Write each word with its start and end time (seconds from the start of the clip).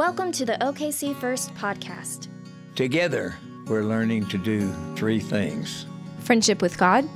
Welcome 0.00 0.32
to 0.32 0.46
the 0.46 0.56
OKC 0.62 1.14
First 1.14 1.54
podcast. 1.56 2.28
Together, 2.74 3.36
we're 3.66 3.82
learning 3.82 4.24
to 4.28 4.38
do 4.38 4.72
three 4.96 5.20
things 5.20 5.84
friendship 6.20 6.62
with 6.62 6.78
God, 6.78 7.06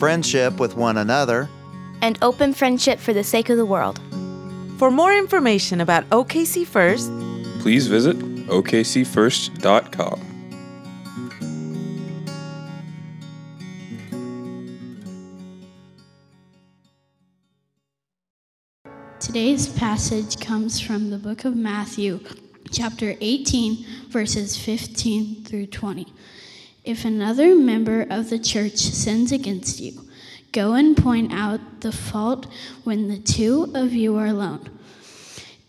friendship 0.00 0.58
with 0.58 0.74
one 0.74 0.96
another, 0.96 1.50
and 2.00 2.18
open 2.22 2.54
friendship 2.54 2.98
for 2.98 3.12
the 3.12 3.22
sake 3.22 3.50
of 3.50 3.58
the 3.58 3.66
world. 3.66 4.00
For 4.78 4.90
more 4.90 5.12
information 5.12 5.82
about 5.82 6.08
OKC 6.08 6.66
First, 6.66 7.10
please 7.60 7.88
visit 7.88 8.18
okcfirst.com. 8.18 10.33
Today's 19.34 19.66
passage 19.66 20.38
comes 20.38 20.78
from 20.78 21.10
the 21.10 21.18
book 21.18 21.44
of 21.44 21.56
Matthew, 21.56 22.20
chapter 22.70 23.16
18, 23.20 23.84
verses 24.08 24.56
15 24.56 25.42
through 25.42 25.66
20. 25.66 26.06
If 26.84 27.04
another 27.04 27.56
member 27.56 28.06
of 28.08 28.30
the 28.30 28.38
church 28.38 28.76
sins 28.76 29.32
against 29.32 29.80
you, 29.80 30.08
go 30.52 30.74
and 30.74 30.96
point 30.96 31.32
out 31.32 31.80
the 31.80 31.90
fault 31.90 32.46
when 32.84 33.08
the 33.08 33.18
two 33.18 33.72
of 33.74 33.92
you 33.92 34.16
are 34.18 34.26
alone. 34.26 34.70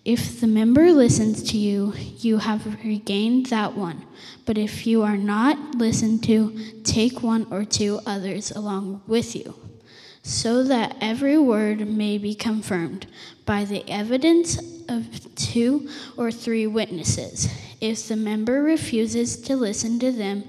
If 0.06 0.40
the 0.40 0.46
member 0.46 0.92
listens 0.92 1.42
to 1.50 1.58
you, 1.58 1.96
you 2.20 2.38
have 2.38 2.84
regained 2.84 3.48
that 3.48 3.76
one. 3.76 4.06
But 4.46 4.60
if 4.60 4.86
you 4.86 5.02
are 5.02 5.18
not 5.18 5.74
listened 5.74 6.24
to, 6.26 6.56
take 6.84 7.24
one 7.24 7.48
or 7.50 7.66
two 7.66 8.00
others 8.06 8.52
along 8.52 9.02
with 9.08 9.36
you 9.36 9.56
so 10.26 10.64
that 10.64 10.98
every 11.00 11.38
word 11.38 11.88
may 11.88 12.18
be 12.18 12.34
confirmed 12.34 13.06
by 13.46 13.66
the 13.66 13.88
evidence 13.90 14.60
of 14.90 15.36
two 15.36 15.90
or 16.18 16.32
three 16.32 16.68
witnesses. 16.68 17.48
If 17.82 18.08
the 18.08 18.16
member 18.16 18.64
refuses 18.64 19.38
to 19.44 19.56
listen 19.56 20.00
to 20.00 20.12
them, 20.12 20.44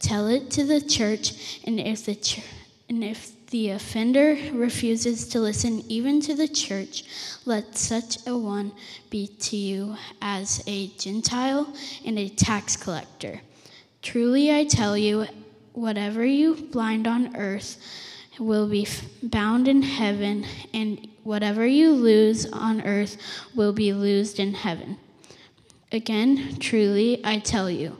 tell 0.00 0.26
it 0.26 0.50
to 0.52 0.64
the 0.64 0.80
church, 0.80 1.60
and 1.64 1.80
if 1.80 2.04
the 2.04 2.14
ch- 2.16 2.42
and 2.88 3.02
if 3.02 3.32
the 3.46 3.70
offender 3.70 4.36
refuses 4.52 5.28
to 5.28 5.40
listen 5.40 5.82
even 5.88 6.20
to 6.22 6.34
the 6.34 6.48
church, 6.48 7.04
let 7.46 7.76
such 7.76 8.26
a 8.26 8.36
one 8.36 8.72
be 9.08 9.26
to 9.26 9.56
you 9.56 9.96
as 10.20 10.62
a 10.66 10.88
Gentile 10.98 11.72
and 12.04 12.18
a 12.18 12.28
tax 12.28 12.76
collector. 12.76 13.40
Truly 14.02 14.54
I 14.54 14.64
tell 14.64 14.96
you, 14.98 15.26
whatever 15.72 16.24
you 16.24 16.54
bind 16.72 17.06
on 17.06 17.36
earth 17.36 17.78
will 18.38 18.68
be 18.68 18.86
bound 19.22 19.68
in 19.68 19.82
heaven, 19.82 20.44
and 20.74 21.08
whatever 21.24 21.66
you 21.66 21.92
lose 21.92 22.50
on 22.52 22.82
earth 22.82 23.16
will 23.54 23.72
be 23.72 23.92
loosed 23.92 24.38
in 24.38 24.54
heaven. 24.54 24.98
Again, 25.90 26.56
truly, 26.58 27.20
I 27.24 27.38
tell 27.38 27.70
you, 27.70 27.98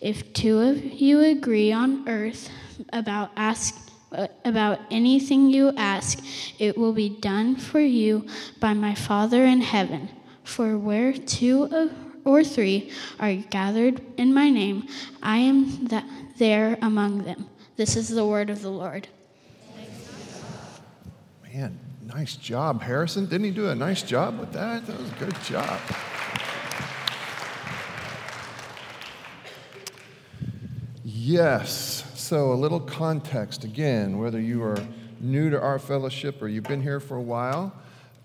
if 0.00 0.32
two 0.32 0.58
of 0.60 0.84
you 0.84 1.20
agree 1.20 1.72
on 1.72 2.08
earth 2.08 2.50
about 2.92 3.30
ask 3.36 3.74
about 4.44 4.80
anything 4.90 5.50
you 5.50 5.72
ask, 5.76 6.24
it 6.58 6.78
will 6.78 6.92
be 6.92 7.08
done 7.08 7.56
for 7.56 7.80
you 7.80 8.26
by 8.58 8.72
my 8.72 8.94
Father 8.94 9.44
in 9.44 9.60
heaven. 9.60 10.08
For 10.44 10.78
where 10.78 11.12
two 11.12 11.90
or 12.24 12.42
three 12.42 12.90
are 13.20 13.34
gathered 13.34 14.00
in 14.16 14.32
my 14.32 14.48
name, 14.50 14.88
I 15.22 15.38
am 15.38 15.84
that 15.86 16.06
there 16.38 16.78
among 16.80 17.24
them. 17.24 17.48
This 17.76 17.96
is 17.96 18.08
the 18.08 18.24
word 18.24 18.50
of 18.50 18.62
the 18.62 18.70
Lord. 18.70 19.08
Man, 21.52 21.78
nice 22.08 22.36
job, 22.36 22.80
Harrison. 22.80 23.26
Didn't 23.26 23.44
he 23.44 23.50
do 23.50 23.68
a 23.68 23.74
nice 23.74 24.02
job 24.02 24.40
with 24.40 24.52
that? 24.52 24.86
That 24.86 24.98
was 24.98 25.10
a 25.10 25.14
good 25.16 25.36
job. 25.42 25.78
Yes, 31.04 32.10
so 32.14 32.52
a 32.52 32.54
little 32.54 32.80
context 32.80 33.64
again, 33.64 34.16
whether 34.16 34.40
you 34.40 34.62
are 34.62 34.78
new 35.20 35.50
to 35.50 35.60
our 35.60 35.78
fellowship 35.78 36.40
or 36.40 36.48
you've 36.48 36.64
been 36.64 36.80
here 36.80 36.98
for 36.98 37.18
a 37.18 37.22
while. 37.22 37.74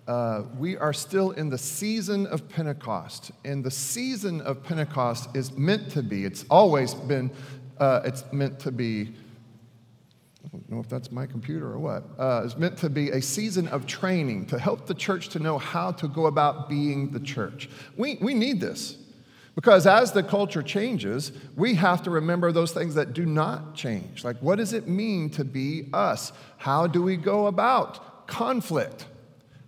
Uh, 0.08 0.44
we 0.58 0.78
are 0.78 0.94
still 0.94 1.32
in 1.32 1.50
the 1.50 1.58
season 1.58 2.26
of 2.28 2.48
Pentecost, 2.48 3.32
and 3.44 3.66
the 3.66 3.72
season 3.72 4.40
of 4.42 4.64
Pentecost 4.64 5.36
is 5.36 5.58
meant 5.58 5.92
to 5.92 6.02
be. 6.02 6.24
It's 6.24 6.46
always 6.50 6.94
been. 6.94 7.32
Uh, 7.78 8.02
it's 8.06 8.24
meant 8.32 8.60
to 8.60 8.72
be 8.72 9.14
don't 10.53 10.69
know 10.69 10.80
if 10.80 10.88
that's 10.88 11.12
my 11.12 11.25
computer 11.25 11.66
or 11.66 11.80
what, 11.80 12.03
uh, 12.19 12.47
meant 12.58 12.78
to 12.78 12.90
be 12.90 13.09
a 13.09 13.22
season 13.22 13.68
of 13.69 13.88
training 13.88 14.46
to 14.46 14.59
help 14.59 14.86
the 14.86 14.94
church 14.94 15.30
to 15.30 15.40
know 15.40 15.58
how 15.58 15.91
to 15.91 16.08
go 16.08 16.28
about 16.28 16.69
being 16.69 17.09
the 17.09 17.19
church. 17.19 17.68
We, 17.97 18.19
we 18.22 18.36
need 18.36 18.62
this 18.62 18.97
because 19.56 19.88
as 19.88 20.12
the 20.12 20.22
culture 20.22 20.62
changes, 20.62 21.31
we 21.56 21.74
have 21.74 22.03
to 22.03 22.12
remember 22.12 22.52
those 22.52 22.72
things 22.72 22.94
that 22.96 23.13
do 23.13 23.25
not 23.25 23.74
change. 23.74 24.24
Like, 24.24 24.38
what 24.42 24.58
does 24.58 24.74
it 24.74 24.88
mean 24.88 25.31
to 25.31 25.44
be 25.44 25.90
us? 25.92 26.31
How 26.58 26.86
do 26.86 27.02
we 27.02 27.18
go 27.18 27.47
about 27.47 28.28
conflict? 28.28 29.08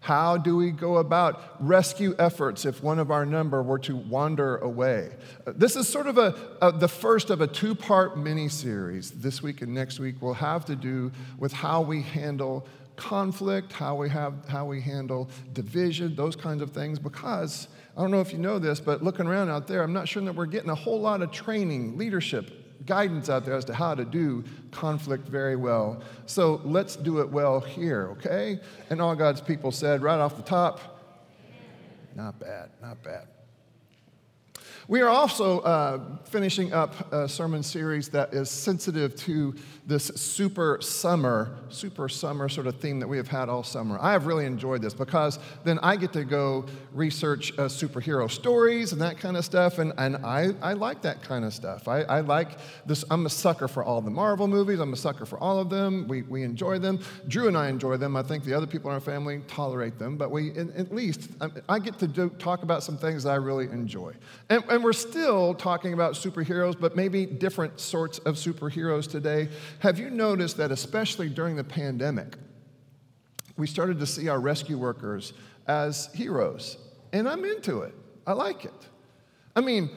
How 0.06 0.38
do 0.38 0.56
we 0.56 0.70
go 0.70 0.98
about 0.98 1.42
rescue 1.60 2.14
efforts 2.20 2.64
if 2.64 2.84
one 2.84 3.00
of 3.00 3.10
our 3.10 3.26
number 3.26 3.64
were 3.64 3.80
to 3.80 3.96
wander 3.96 4.58
away? 4.58 5.10
Uh, 5.48 5.54
this 5.56 5.76
is 5.76 5.90
sort 5.90 6.06
of 6.06 6.20
a, 6.20 6.36
a 6.62 6.72
the 6.72 6.88
first 6.88 7.32
of 7.32 7.42
a 7.42 7.48
two 7.48 7.74
part 7.74 8.16
mini 8.16 8.48
series. 8.48 9.10
This 9.10 9.42
week 9.42 9.64
and 9.64 9.74
next 9.74 10.00
week 10.00 10.22
will 10.22 10.36
have 10.36 10.64
to 10.66 10.76
do 10.76 11.12
with 11.40 11.52
how 11.54 11.82
we 11.82 12.04
handle 12.04 12.68
conflict, 12.98 13.74
how 13.74 13.96
we, 13.96 14.08
have, 14.10 14.48
how 14.48 14.68
we 14.68 14.80
handle 14.80 15.28
division, 15.54 16.16
those 16.16 16.36
kinds 16.36 16.62
of 16.62 16.70
things. 16.70 17.00
Because 17.00 17.68
I 17.98 18.02
don't 18.02 18.12
know 18.12 18.22
if 18.22 18.32
you 18.32 18.38
know 18.38 18.60
this, 18.60 18.80
but 18.80 19.02
looking 19.04 19.26
around 19.26 19.50
out 19.50 19.68
there, 19.68 19.82
I'm 19.82 19.94
not 19.94 20.08
sure 20.08 20.22
that 20.22 20.36
we're 20.36 20.46
getting 20.46 20.70
a 20.70 20.76
whole 20.76 21.02
lot 21.02 21.24
of 21.24 21.32
training, 21.32 21.98
leadership 21.98 22.65
guidance 22.86 23.30
out 23.30 23.46
there 23.46 23.56
as 23.56 23.66
to 23.66 23.74
how 23.74 23.96
to 23.96 24.06
do 24.06 24.44
conflict 24.72 25.28
very 25.28 25.56
well. 25.56 26.02
So 26.26 26.62
let's 26.64 26.96
do 26.96 27.20
it 27.20 27.30
well 27.30 27.60
here, 27.60 28.10
okay? 28.12 28.60
And 28.90 29.02
all 29.02 29.16
God's 29.16 29.42
people 29.42 29.72
said 29.72 30.02
right 30.02 30.20
off 30.20 30.38
the 30.38 30.44
top, 30.44 30.80
not 32.16 32.40
bad, 32.40 32.70
not 32.82 33.04
bad. 33.04 33.28
We 34.88 35.02
are 35.02 35.10
also 35.10 35.62
uh, 35.62 36.00
finishing 36.26 36.72
up 36.72 37.12
a 37.12 37.28
sermon 37.28 37.64
series 37.64 38.10
that 38.10 38.36
is 38.36 38.52
sensitive 38.52 39.16
to 39.16 39.56
this 39.88 40.06
super 40.16 40.80
summer, 40.80 41.58
super 41.70 42.08
summer 42.08 42.50
sort 42.50 42.68
of 42.68 42.80
theme 42.80 43.00
that 43.00 43.08
we 43.08 43.18
have 43.18 43.28
had 43.28 43.50
all 43.50 43.64
summer. 43.64 43.98
I 44.00 44.12
have 44.12 44.28
really 44.28 44.46
enjoyed 44.46 44.84
this 44.84 44.94
because 44.94 45.40
then 45.64 45.80
I 45.80 45.96
get 45.96 46.14
to 46.14 46.24
go 46.24 46.66
research 46.94 47.52
uh, 47.54 47.64
superhero 47.64 48.30
stories 48.30 48.92
and 48.94 49.02
that 49.02 49.18
kind 49.20 49.38
of 49.38 49.46
stuff, 49.46 49.80
and, 49.80 49.92
and 49.98 50.18
I, 50.18 50.50
I 50.62 50.74
like 50.74 51.02
that 51.02 51.24
kind 51.24 51.46
of 51.46 51.54
stuff. 51.54 51.88
I, 51.88 52.02
I 52.04 52.20
like 52.20 52.50
this, 52.86 53.04
I'm 53.10 53.26
a 53.26 53.30
sucker 53.30 53.68
for 53.68 53.84
all 53.84 54.02
the 54.02 54.12
Marvel 54.12 54.48
movies, 54.48 54.80
I'm 54.80 54.94
a 54.94 54.98
sucker 54.98 55.26
for 55.26 55.40
all 55.40 55.60
of 55.60 55.70
them. 55.72 56.08
We, 56.08 56.22
we 56.24 56.44
enjoy 56.44 56.78
them. 56.78 57.00
Drew 57.28 57.48
and 57.48 57.58
I 57.58 57.70
enjoy 57.70 57.98
them. 57.98 58.16
I 58.16 58.22
think 58.24 58.44
the 58.44 58.54
other 58.54 58.68
people 58.68 58.92
in 58.92 58.96
our 58.96 59.02
family 59.02 59.42
tolerate 59.48 59.98
them, 59.98 60.16
but 60.16 60.30
we, 60.30 60.52
at 60.52 60.94
least, 60.94 61.32
I 61.70 61.80
get 61.80 61.98
to 62.00 62.08
do, 62.08 62.30
talk 62.38 62.62
about 62.62 62.84
some 62.84 62.98
things 62.98 63.24
that 63.24 63.32
I 63.32 63.36
really 63.36 63.66
enjoy. 63.66 64.14
And, 64.50 64.64
and 64.76 64.84
we're 64.84 64.92
still 64.92 65.54
talking 65.54 65.94
about 65.94 66.16
superheroes, 66.16 66.78
but 66.78 66.98
maybe 66.98 67.26
different 67.26 67.80
sorts 67.80 68.20
of 68.20 68.36
superheroes 68.36 69.10
today. 69.10 69.48
Have 69.80 69.98
you 69.98 70.10
noticed 70.10 70.58
that, 70.58 70.70
especially 70.70 71.30
during 71.30 71.56
the 71.56 71.64
pandemic, 71.64 72.36
we 73.56 73.68
started 73.68 74.00
to 74.00 74.06
see 74.06 74.28
our 74.28 74.42
rescue 74.42 74.78
workers 74.78 75.32
as 75.66 76.10
heroes? 76.14 76.78
And 77.14 77.26
I'm 77.26 77.46
into 77.46 77.84
it. 77.84 77.96
I 78.28 78.34
like 78.34 78.66
it. 78.66 78.74
I 79.56 79.62
mean, 79.62 79.90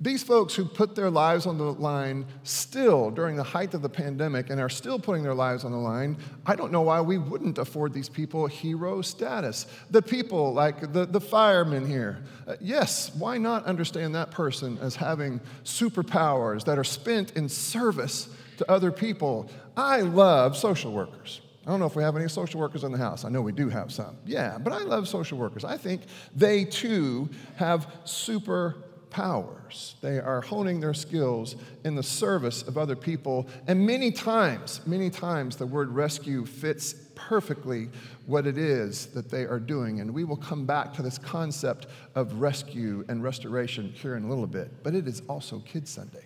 these 0.00 0.22
folks 0.22 0.54
who 0.54 0.64
put 0.64 0.94
their 0.94 1.10
lives 1.10 1.46
on 1.46 1.56
the 1.56 1.72
line 1.72 2.26
still 2.42 3.10
during 3.10 3.36
the 3.36 3.42
height 3.42 3.72
of 3.72 3.80
the 3.80 3.88
pandemic 3.88 4.50
and 4.50 4.60
are 4.60 4.68
still 4.68 4.98
putting 4.98 5.22
their 5.22 5.34
lives 5.34 5.64
on 5.64 5.72
the 5.72 5.78
line, 5.78 6.18
I 6.44 6.54
don't 6.54 6.70
know 6.70 6.82
why 6.82 7.00
we 7.00 7.16
wouldn't 7.16 7.56
afford 7.56 7.94
these 7.94 8.08
people 8.08 8.46
hero 8.46 9.00
status. 9.00 9.66
The 9.90 10.02
people, 10.02 10.52
like 10.52 10.92
the, 10.92 11.06
the 11.06 11.20
firemen 11.20 11.86
here, 11.86 12.22
uh, 12.46 12.56
yes, 12.60 13.10
why 13.14 13.38
not 13.38 13.64
understand 13.64 14.14
that 14.14 14.30
person 14.30 14.78
as 14.82 14.96
having 14.96 15.40
superpowers 15.64 16.64
that 16.64 16.78
are 16.78 16.84
spent 16.84 17.32
in 17.32 17.48
service 17.48 18.28
to 18.58 18.70
other 18.70 18.92
people? 18.92 19.50
I 19.76 20.02
love 20.02 20.56
social 20.56 20.92
workers. 20.92 21.40
I 21.66 21.70
don't 21.70 21.80
know 21.80 21.86
if 21.86 21.96
we 21.96 22.02
have 22.02 22.16
any 22.16 22.28
social 22.28 22.60
workers 22.60 22.84
in 22.84 22.92
the 22.92 22.98
house. 22.98 23.24
I 23.24 23.28
know 23.28 23.42
we 23.42 23.50
do 23.50 23.68
have 23.68 23.90
some. 23.90 24.16
Yeah, 24.24 24.56
but 24.58 24.72
I 24.72 24.82
love 24.82 25.08
social 25.08 25.36
workers. 25.36 25.64
I 25.64 25.76
think 25.76 26.02
they 26.34 26.64
too 26.64 27.28
have 27.56 27.90
super 28.04 28.76
powers. 29.10 29.96
They 30.00 30.18
are 30.18 30.40
honing 30.40 30.80
their 30.80 30.94
skills 30.94 31.56
in 31.84 31.94
the 31.94 32.02
service 32.02 32.62
of 32.62 32.76
other 32.76 32.96
people. 32.96 33.46
And 33.66 33.86
many 33.86 34.10
times, 34.10 34.80
many 34.86 35.10
times, 35.10 35.56
the 35.56 35.66
word 35.66 35.90
rescue 35.90 36.44
fits 36.44 36.94
perfectly 37.14 37.88
what 38.26 38.46
it 38.46 38.58
is 38.58 39.06
that 39.08 39.30
they 39.30 39.44
are 39.44 39.58
doing. 39.58 40.00
And 40.00 40.12
we 40.12 40.24
will 40.24 40.36
come 40.36 40.66
back 40.66 40.92
to 40.94 41.02
this 41.02 41.18
concept 41.18 41.86
of 42.14 42.40
rescue 42.40 43.04
and 43.08 43.22
restoration 43.22 43.92
here 43.92 44.16
in 44.16 44.24
a 44.24 44.28
little 44.28 44.46
bit. 44.46 44.82
But 44.82 44.94
it 44.94 45.06
is 45.06 45.22
also 45.28 45.60
Kids 45.60 45.90
Sunday. 45.90 46.24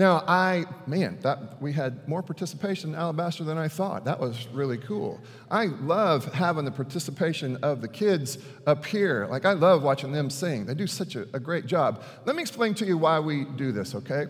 Now, 0.00 0.24
I, 0.26 0.64
man, 0.86 1.18
that, 1.20 1.60
we 1.60 1.74
had 1.74 2.08
more 2.08 2.22
participation 2.22 2.94
in 2.94 2.96
Alabaster 2.96 3.44
than 3.44 3.58
I 3.58 3.68
thought. 3.68 4.06
That 4.06 4.18
was 4.18 4.48
really 4.48 4.78
cool. 4.78 5.20
I 5.50 5.66
love 5.66 6.24
having 6.32 6.64
the 6.64 6.70
participation 6.70 7.56
of 7.56 7.82
the 7.82 7.88
kids 7.88 8.38
up 8.66 8.86
here. 8.86 9.26
Like, 9.30 9.44
I 9.44 9.52
love 9.52 9.82
watching 9.82 10.10
them 10.10 10.30
sing. 10.30 10.64
They 10.64 10.72
do 10.72 10.86
such 10.86 11.16
a, 11.16 11.26
a 11.34 11.38
great 11.38 11.66
job. 11.66 12.02
Let 12.24 12.34
me 12.34 12.40
explain 12.40 12.72
to 12.76 12.86
you 12.86 12.96
why 12.96 13.20
we 13.20 13.44
do 13.44 13.72
this, 13.72 13.94
okay? 13.94 14.28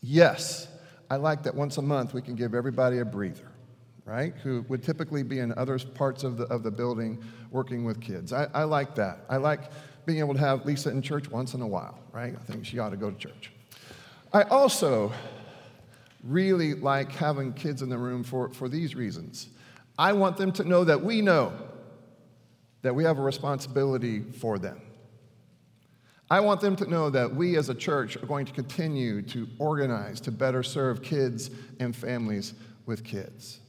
Yes, 0.00 0.66
I 1.10 1.16
like 1.16 1.42
that 1.42 1.54
once 1.54 1.76
a 1.76 1.82
month 1.82 2.14
we 2.14 2.22
can 2.22 2.34
give 2.34 2.54
everybody 2.54 3.00
a 3.00 3.04
breather, 3.04 3.52
right? 4.06 4.32
Who 4.44 4.64
would 4.70 4.82
typically 4.82 5.22
be 5.22 5.40
in 5.40 5.52
other 5.58 5.78
parts 5.78 6.24
of 6.24 6.38
the, 6.38 6.44
of 6.44 6.62
the 6.62 6.70
building 6.70 7.22
working 7.50 7.84
with 7.84 8.00
kids. 8.00 8.32
I, 8.32 8.48
I 8.54 8.64
like 8.64 8.94
that. 8.94 9.26
I 9.28 9.36
like 9.36 9.70
being 10.06 10.20
able 10.20 10.32
to 10.32 10.40
have 10.40 10.64
Lisa 10.64 10.88
in 10.88 11.02
church 11.02 11.30
once 11.30 11.52
in 11.52 11.60
a 11.60 11.68
while, 11.68 11.98
right? 12.12 12.34
I 12.34 12.42
think 12.50 12.64
she 12.64 12.78
ought 12.78 12.90
to 12.90 12.96
go 12.96 13.10
to 13.10 13.18
church. 13.18 13.50
I 14.34 14.42
also 14.42 15.12
really 16.24 16.74
like 16.74 17.12
having 17.12 17.52
kids 17.52 17.82
in 17.82 17.88
the 17.88 17.96
room 17.96 18.24
for, 18.24 18.48
for 18.48 18.68
these 18.68 18.96
reasons. 18.96 19.48
I 19.96 20.12
want 20.12 20.36
them 20.36 20.50
to 20.52 20.64
know 20.64 20.82
that 20.82 21.04
we 21.04 21.22
know 21.22 21.52
that 22.82 22.96
we 22.96 23.04
have 23.04 23.18
a 23.18 23.22
responsibility 23.22 24.22
for 24.22 24.58
them. 24.58 24.82
I 26.28 26.40
want 26.40 26.60
them 26.60 26.74
to 26.76 26.90
know 26.90 27.10
that 27.10 27.32
we 27.32 27.56
as 27.56 27.68
a 27.68 27.76
church 27.76 28.16
are 28.16 28.26
going 28.26 28.44
to 28.46 28.52
continue 28.52 29.22
to 29.22 29.46
organize 29.60 30.20
to 30.22 30.32
better 30.32 30.64
serve 30.64 31.00
kids 31.00 31.50
and 31.78 31.94
families 31.94 32.54
with 32.86 33.04
kids. 33.04 33.60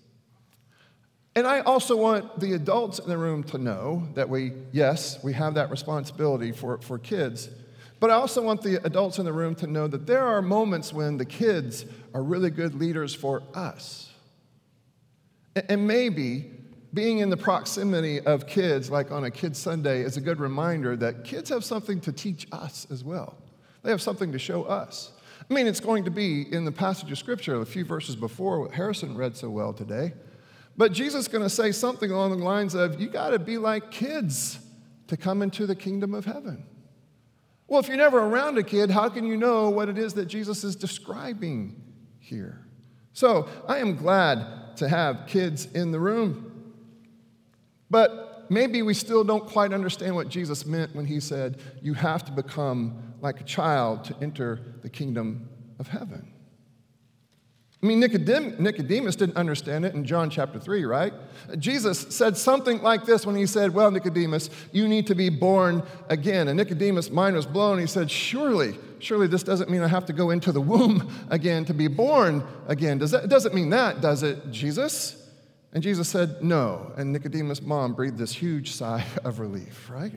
And 1.36 1.46
I 1.46 1.60
also 1.60 1.96
want 1.96 2.40
the 2.40 2.54
adults 2.54 2.98
in 2.98 3.08
the 3.08 3.18
room 3.20 3.44
to 3.44 3.60
know 3.60 4.08
that 4.16 4.28
we, 4.28 4.54
yes, 4.72 5.24
we 5.24 5.34
have 5.34 5.54
that 5.54 5.70
responsibility 5.70 6.52
for, 6.52 6.80
for 6.80 6.98
kids, 6.98 7.50
but 8.00 8.10
I 8.10 8.14
also 8.14 8.42
want 8.42 8.62
the 8.62 8.84
adults 8.86 9.20
in 9.20 9.26
the 9.26 9.34
room 9.34 9.56
to 9.56 9.68
know 9.68 9.88
that 9.88 10.06
there 10.06 10.26
are 10.26 10.42
moments 10.42 10.92
when 10.92 11.18
the 11.18 11.26
kids 11.26 11.86
are 12.14 12.22
really 12.22 12.50
good 12.50 12.76
leaders 12.76 13.16
for 13.16 13.44
us. 13.54 14.12
And 15.70 15.88
maybe 15.88 16.52
being 16.94 17.20
in 17.20 17.30
the 17.30 17.38
proximity 17.38 18.22
of 18.22 18.48
kids, 18.48 18.90
like 18.90 19.12
on 19.12 19.26
a 19.26 19.32
Kids 19.32 19.60
Sunday, 19.60 20.02
is 20.02 20.18
a 20.18 20.22
good 20.22 20.40
reminder 20.40 20.96
that 20.96 21.24
kids 21.24 21.50
have 21.50 21.64
something 21.64 22.00
to 22.02 22.12
teach 22.12 22.48
us 22.52 22.88
as 22.90 23.04
well. 23.04 23.38
They 23.84 23.92
have 23.92 24.02
something 24.02 24.32
to 24.32 24.40
show 24.40 24.64
us. 24.64 25.12
I 25.50 25.54
mean, 25.54 25.68
it's 25.68 25.80
going 25.80 26.06
to 26.06 26.12
be 26.12 26.52
in 26.54 26.66
the 26.66 26.72
passage 26.72 27.12
of 27.12 27.18
Scripture, 27.18 27.62
a 27.62 27.66
few 27.66 27.86
verses 27.86 28.16
before, 28.16 28.62
what 28.62 28.72
Harrison 28.72 29.16
read 29.16 29.36
so 29.36 29.50
well 29.50 29.74
today. 29.74 30.14
But 30.78 30.92
Jesus 30.92 31.22
is 31.22 31.28
going 31.28 31.44
to 31.44 31.50
say 31.50 31.72
something 31.72 32.12
along 32.12 32.38
the 32.38 32.44
lines 32.44 32.74
of, 32.74 33.00
You 33.00 33.08
got 33.10 33.30
to 33.30 33.40
be 33.40 33.58
like 33.58 33.92
kids 33.92 34.60
to 35.08 35.18
come 35.18 35.42
into 35.42 35.68
the 35.68 35.76
kingdom 35.76 36.14
of 36.14 36.26
heaven. 36.26 36.66
Well, 37.68 37.80
if 37.80 37.88
you're 37.88 37.98
never 37.98 38.20
around 38.20 38.58
a 38.58 38.64
kid, 38.64 38.92
how 38.92 39.10
can 39.10 39.26
you 39.26 39.38
know 39.38 39.70
what 39.70 39.90
it 39.90 39.98
is 39.98 40.14
that 40.14 40.28
Jesus 40.28 40.64
is 40.64 40.76
describing 40.76 41.82
here? 42.20 42.66
So 43.14 43.48
I 43.68 43.80
am 43.80 43.96
glad 43.96 44.78
to 44.78 44.88
have 44.88 45.26
kids 45.28 45.66
in 45.74 45.92
the 45.92 46.00
room. 46.00 46.74
But 47.90 48.46
maybe 48.50 48.82
we 48.82 48.94
still 48.94 49.24
don't 49.24 49.48
quite 49.48 49.74
understand 49.74 50.16
what 50.16 50.30
Jesus 50.30 50.66
meant 50.66 50.96
when 50.96 51.06
he 51.06 51.20
said, 51.20 51.60
You 51.82 51.94
have 51.94 52.24
to 52.26 52.32
become 52.32 53.14
like 53.22 53.42
a 53.42 53.44
child 53.44 54.04
to 54.06 54.16
enter 54.22 54.60
the 54.82 54.90
kingdom 54.90 55.50
of 55.80 55.88
heaven. 55.88 56.35
I 57.86 57.88
mean, 57.88 58.00
Nicodemus 58.00 59.16
didn't 59.16 59.38
understand 59.38 59.86
it 59.86 59.94
in 59.94 60.06
John 60.06 60.32
chapter 60.32 60.60
3, 60.60 60.86
right? 60.86 61.14
Jesus 61.60 62.00
said 62.10 62.36
something 62.36 62.82
like 62.82 63.06
this 63.06 63.28
when 63.28 63.36
he 63.36 63.46
said, 63.46 63.76
Well, 63.76 63.92
Nicodemus, 63.92 64.50
you 64.72 64.88
need 64.88 65.06
to 65.06 65.14
be 65.14 65.30
born 65.30 65.84
again. 66.10 66.48
And 66.48 66.58
Nicodemus' 66.58 67.12
mind 67.12 67.36
was 67.36 67.46
blown. 67.46 67.78
He 67.78 67.86
said, 67.86 68.10
Surely, 68.10 68.76
surely 68.98 69.28
this 69.28 69.44
doesn't 69.44 69.70
mean 69.70 69.84
I 69.84 69.88
have 69.88 70.08
to 70.08 70.14
go 70.14 70.32
into 70.32 70.52
the 70.52 70.62
womb 70.62 71.14
again 71.30 71.64
to 71.66 71.76
be 71.76 71.88
born 71.88 72.44
again. 72.68 72.98
Does 72.98 73.12
that, 73.12 73.26
it 73.26 73.30
doesn't 73.30 73.54
mean 73.54 73.70
that, 73.70 74.02
does 74.02 74.24
it, 74.24 74.50
Jesus? 74.50 75.30
And 75.72 75.84
Jesus 75.84 76.10
said, 76.10 76.42
No. 76.42 76.92
And 76.98 77.14
Nicodemus' 77.14 77.62
mom 77.62 77.94
breathed 77.94 78.18
this 78.18 78.34
huge 78.34 78.72
sigh 78.72 79.06
of 79.24 79.40
relief, 79.40 79.92
right? 79.92 80.14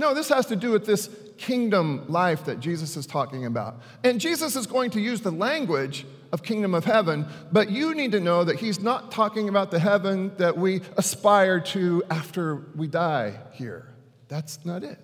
No, 0.00 0.14
this 0.14 0.30
has 0.30 0.46
to 0.46 0.56
do 0.56 0.70
with 0.70 0.86
this 0.86 1.10
kingdom 1.36 2.06
life 2.08 2.46
that 2.46 2.58
Jesus 2.58 2.96
is 2.96 3.06
talking 3.06 3.44
about. 3.44 3.82
And 4.02 4.18
Jesus 4.18 4.56
is 4.56 4.66
going 4.66 4.90
to 4.92 5.00
use 5.00 5.20
the 5.20 5.30
language 5.30 6.06
of 6.32 6.42
kingdom 6.42 6.74
of 6.74 6.86
heaven, 6.86 7.26
but 7.52 7.70
you 7.70 7.94
need 7.94 8.12
to 8.12 8.20
know 8.20 8.42
that 8.42 8.58
he's 8.58 8.80
not 8.80 9.12
talking 9.12 9.50
about 9.50 9.70
the 9.70 9.78
heaven 9.78 10.32
that 10.38 10.56
we 10.56 10.80
aspire 10.96 11.60
to 11.60 12.02
after 12.08 12.56
we 12.74 12.86
die 12.86 13.38
here. 13.52 13.88
That's 14.28 14.64
not 14.64 14.84
it. 14.84 14.98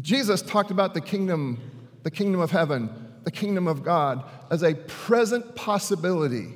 Jesus 0.00 0.40
talked 0.40 0.70
about 0.70 0.94
the 0.94 1.02
kingdom, 1.02 1.60
the 2.04 2.10
kingdom 2.10 2.40
of 2.40 2.50
heaven, 2.50 2.88
the 3.24 3.30
kingdom 3.30 3.68
of 3.68 3.82
God 3.82 4.24
as 4.50 4.62
a 4.62 4.74
present 4.74 5.54
possibility, 5.54 6.54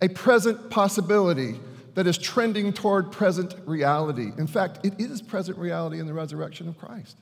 a 0.00 0.08
present 0.08 0.70
possibility 0.70 1.60
that 1.98 2.06
is 2.06 2.16
trending 2.16 2.72
toward 2.72 3.10
present 3.10 3.56
reality. 3.66 4.30
In 4.38 4.46
fact, 4.46 4.86
it 4.86 5.00
is 5.00 5.20
present 5.20 5.58
reality 5.58 5.98
in 5.98 6.06
the 6.06 6.14
resurrection 6.14 6.68
of 6.68 6.78
Christ. 6.78 7.16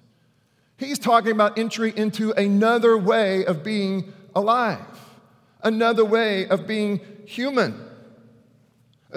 He's 0.77 0.99
talking 0.99 1.33
about 1.33 1.59
entry 1.59 1.95
into 1.97 2.33
another 2.33 2.99
way 2.99 3.47
of 3.47 3.65
being 3.65 4.13
alive, 4.35 4.85
another 5.63 6.05
way 6.05 6.47
of 6.49 6.67
being 6.67 7.01
human. 7.25 7.89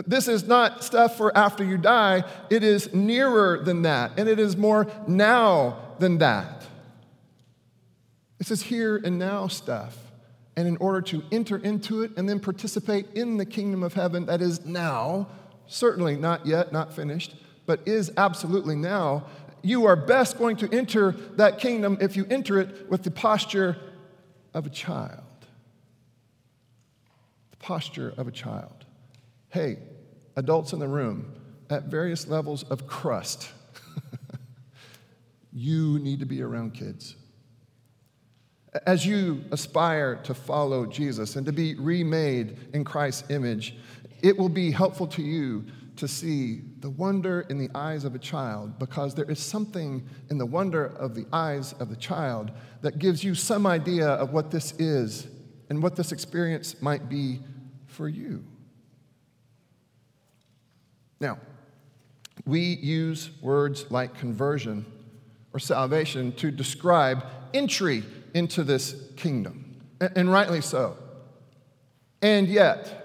This 0.07 0.29
is 0.29 0.47
not 0.47 0.81
stuff 0.81 1.17
for 1.17 1.38
after 1.38 1.65
you 1.65 1.77
die, 1.77 2.23
it 2.50 2.63
is 2.63 2.94
nearer 2.94 3.62
than 3.62 3.81
that, 3.81 4.13
and 4.17 4.29
it 4.29 4.39
is 4.39 4.55
more 4.55 4.88
now 5.09 5.77
than 6.00 6.19
that. 6.19 6.63
This 8.38 8.50
is 8.50 8.62
here 8.62 8.95
and 8.95 9.19
now 9.19 9.47
stuff. 9.47 9.97
And 10.55 10.69
in 10.69 10.77
order 10.77 11.01
to 11.01 11.21
enter 11.33 11.57
into 11.57 12.01
it 12.03 12.12
and 12.15 12.29
then 12.29 12.39
participate 12.39 13.07
in 13.13 13.35
the 13.35 13.45
kingdom 13.45 13.83
of 13.83 13.94
heaven 13.94 14.25
that 14.27 14.41
is 14.41 14.65
now, 14.65 15.27
certainly 15.69 16.18
not 16.18 16.45
yet, 16.45 16.74
not 16.74 16.94
finished, 16.94 17.36
but 17.66 17.88
is 17.88 18.12
absolutely 18.18 18.75
now, 18.75 19.25
you 19.62 19.86
are 19.86 19.95
best 19.95 20.38
going 20.38 20.57
to 20.57 20.74
enter 20.74 21.12
that 21.36 21.60
kingdom 21.60 21.98
if 22.01 22.18
you 22.18 22.25
enter 22.30 22.60
it 22.60 22.89
with 22.89 23.04
the 23.04 23.12
posture 23.12 23.77
of 24.54 24.66
a 24.66 24.69
child. 24.69 25.24
The 27.51 27.57
posture 27.57 28.13
of 28.18 28.27
a 28.27 28.31
child. 28.31 28.86
Hey, 29.50 29.77
adults 30.36 30.74
in 30.74 30.80
the 30.80 30.88
room, 30.88 31.33
at 31.69 31.83
various 31.83 32.27
levels 32.27 32.63
of 32.63 32.88
crust, 32.88 33.51
you 35.54 36.00
need 36.00 36.19
to 36.19 36.25
be 36.25 36.42
around 36.42 36.74
kids. 36.74 37.15
As 38.86 39.06
you 39.06 39.44
aspire 39.51 40.15
to 40.24 40.33
follow 40.33 40.86
Jesus 40.86 41.36
and 41.36 41.45
to 41.45 41.51
be 41.51 41.75
remade 41.75 42.57
in 42.74 42.83
Christ's 42.83 43.30
image, 43.30 43.75
it 44.21 44.38
will 44.38 44.50
be 44.50 44.71
helpful 44.71 45.07
to 45.07 45.21
you 45.21 45.66
to 45.95 46.07
see 46.07 46.62
the 46.80 46.89
wonder 46.89 47.42
in 47.50 47.57
the 47.57 47.69
eyes 47.75 48.06
of 48.06 48.16
a 48.16 48.19
child 48.19 48.80
because 48.80 49.13
there 49.13 49.30
is 49.30 49.39
something 49.39 50.08
in 50.29 50.38
the 50.38 50.46
wonder 50.46 50.86
of 50.86 51.13
the 51.13 51.25
eyes 51.34 51.74
of 51.74 51.89
the 51.89 51.96
child 51.96 52.51
that 52.82 53.00
gives 53.00 53.22
you 53.24 53.36
some 53.36 53.67
idea 53.67 54.08
of 54.08 54.32
what 54.32 54.50
this 54.50 54.72
is 54.79 55.27
and 55.70 55.84
what 55.84 55.98
this 55.98 56.13
experience 56.13 56.82
might 56.82 57.10
be 57.10 57.39
for 57.88 58.08
you. 58.08 58.43
Now, 61.20 61.38
we 62.46 62.62
use 62.62 63.29
words 63.41 63.86
like 63.91 64.17
conversion 64.17 64.86
or 65.53 65.60
salvation 65.60 66.32
to 66.34 66.50
describe 66.50 67.25
entry 67.53 68.03
into 68.34 68.63
this 68.63 68.96
kingdom, 69.17 69.82
and 70.00 70.32
rightly 70.32 70.62
so. 70.62 70.96
And 72.22 72.48
yet, 72.48 72.99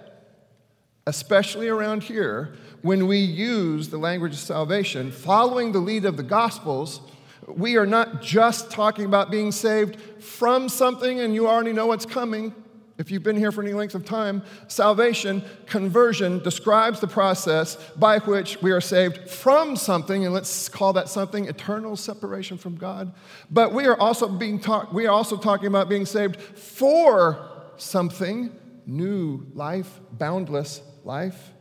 especially 1.06 1.68
around 1.68 2.02
here, 2.02 2.54
when 2.82 3.06
we 3.06 3.18
use 3.18 3.88
the 3.88 3.98
language 3.98 4.32
of 4.32 4.38
salvation, 4.38 5.10
following 5.10 5.72
the 5.72 5.78
lead 5.78 6.04
of 6.04 6.16
the 6.16 6.22
Gospels, 6.22 7.00
we 7.46 7.76
are 7.76 7.86
not 7.86 8.22
just 8.22 8.70
talking 8.70 9.04
about 9.04 9.30
being 9.30 9.52
saved 9.52 10.00
from 10.22 10.68
something, 10.68 11.20
and 11.20 11.34
you 11.34 11.46
already 11.46 11.72
know 11.72 11.86
what's 11.86 12.06
coming. 12.06 12.54
If 12.96 13.10
you've 13.10 13.22
been 13.24 13.36
here 13.36 13.50
for 13.50 13.62
any 13.62 13.72
length 13.72 13.94
of 13.94 14.04
time, 14.04 14.42
salvation, 14.68 15.42
conversion 15.66 16.38
describes 16.42 17.00
the 17.00 17.08
process 17.08 17.76
by 17.96 18.18
which 18.20 18.62
we 18.62 18.70
are 18.70 18.80
saved 18.80 19.28
from 19.28 19.76
something, 19.76 20.24
and 20.24 20.32
let's 20.32 20.68
call 20.68 20.92
that 20.94 21.08
something 21.08 21.46
eternal 21.48 21.96
separation 21.96 22.56
from 22.56 22.76
God. 22.76 23.12
But 23.50 23.72
we 23.72 23.86
are 23.86 23.98
also 23.98 24.28
being 24.28 24.60
talk, 24.60 24.92
we 24.92 25.06
are 25.06 25.12
also 25.12 25.36
talking 25.36 25.66
about 25.66 25.88
being 25.88 26.06
saved 26.06 26.40
for 26.40 27.50
something, 27.76 28.56
new 28.86 29.46
life, 29.54 30.00
boundless 30.12 30.80
life. 31.04 31.52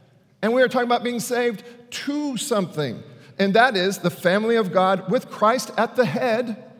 And 0.41 0.53
we 0.53 0.61
are 0.61 0.67
talking 0.67 0.87
about 0.87 1.03
being 1.03 1.19
saved 1.19 1.63
to 1.91 2.37
something, 2.37 3.01
and 3.39 3.53
that 3.53 3.77
is 3.77 3.99
the 3.99 4.09
family 4.09 4.55
of 4.55 4.71
God 4.71 5.09
with 5.09 5.29
Christ 5.29 5.71
at 5.77 5.95
the 5.95 6.05
head, 6.05 6.71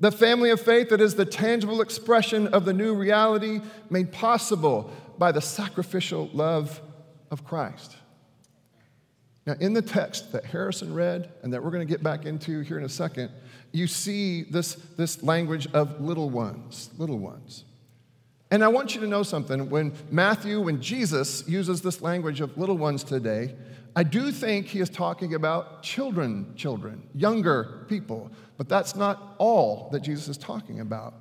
the 0.00 0.12
family 0.12 0.50
of 0.50 0.60
faith 0.60 0.90
that 0.90 1.00
is 1.00 1.14
the 1.14 1.24
tangible 1.24 1.80
expression 1.80 2.48
of 2.48 2.64
the 2.64 2.72
new 2.72 2.94
reality 2.94 3.60
made 3.88 4.12
possible 4.12 4.92
by 5.18 5.32
the 5.32 5.40
sacrificial 5.40 6.28
love 6.32 6.82
of 7.30 7.44
Christ. 7.44 7.96
Now, 9.46 9.54
in 9.60 9.72
the 9.72 9.82
text 9.82 10.32
that 10.32 10.44
Harrison 10.44 10.92
read 10.92 11.32
and 11.42 11.52
that 11.52 11.62
we're 11.62 11.70
going 11.70 11.86
to 11.86 11.90
get 11.90 12.02
back 12.02 12.26
into 12.26 12.60
here 12.60 12.78
in 12.78 12.84
a 12.84 12.88
second, 12.88 13.30
you 13.72 13.86
see 13.86 14.42
this, 14.42 14.74
this 14.96 15.22
language 15.22 15.68
of 15.72 16.00
little 16.00 16.28
ones, 16.28 16.90
little 16.98 17.18
ones. 17.18 17.64
And 18.50 18.62
I 18.62 18.68
want 18.68 18.94
you 18.94 19.00
to 19.00 19.06
know 19.06 19.22
something. 19.22 19.68
When 19.70 19.92
Matthew, 20.10 20.60
when 20.60 20.80
Jesus 20.80 21.46
uses 21.48 21.82
this 21.82 22.00
language 22.00 22.40
of 22.40 22.56
little 22.56 22.78
ones 22.78 23.02
today, 23.02 23.54
I 23.96 24.02
do 24.02 24.30
think 24.30 24.66
he 24.66 24.80
is 24.80 24.90
talking 24.90 25.34
about 25.34 25.82
children, 25.82 26.52
children, 26.54 27.08
younger 27.14 27.86
people, 27.88 28.30
but 28.56 28.68
that's 28.68 28.94
not 28.94 29.34
all 29.38 29.88
that 29.92 30.00
Jesus 30.00 30.28
is 30.28 30.36
talking 30.36 30.80
about. 30.80 31.14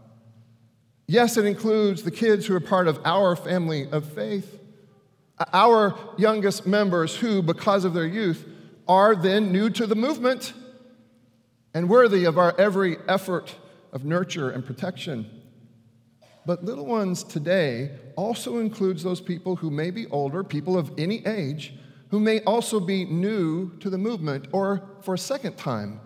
Yes, 1.08 1.38
it 1.38 1.46
includes 1.46 2.04
the 2.04 2.12
kids 2.12 2.46
who 2.46 2.56
are 2.56 2.60
part 2.60 2.88
of 2.88 3.00
our 3.06 3.36
family 3.36 3.88
of 3.92 4.06
faith, 4.06 4.60
our 5.54 5.98
youngest 6.18 6.68
members 6.68 7.16
who, 7.16 7.42
because 7.42 7.86
of 7.86 7.94
their 7.94 8.06
youth, 8.06 8.46
are 8.88 9.16
then 9.16 9.52
new 9.52 9.70
to 9.70 9.88
the 9.88 9.96
movement 9.96 10.54
and 11.74 11.90
worthy 11.90 12.26
of 12.26 12.38
our 12.38 12.54
every 12.60 12.98
effort 13.08 13.56
of 13.92 14.04
nurture 14.04 14.50
and 14.50 14.66
protection. 14.66 15.35
But 16.46 16.64
little 16.64 16.86
ones 16.86 17.24
today 17.24 17.92
also 18.16 18.60
includes 18.60 19.04
those 19.04 19.22
people 19.22 19.56
who 19.56 19.70
may 19.72 19.90
be 19.92 20.06
older, 20.08 20.44
people 20.44 20.78
of 20.78 20.92
any 20.98 21.26
age, 21.26 21.74
who 22.10 22.20
may 22.20 22.42
also 22.42 22.80
be 22.80 23.06
new 23.06 23.76
to 23.80 23.90
the 23.90 23.98
movement 23.98 24.48
or 24.52 24.88
for 25.02 25.16
a 25.16 25.18
second 25.18 25.58
time 25.58 26.00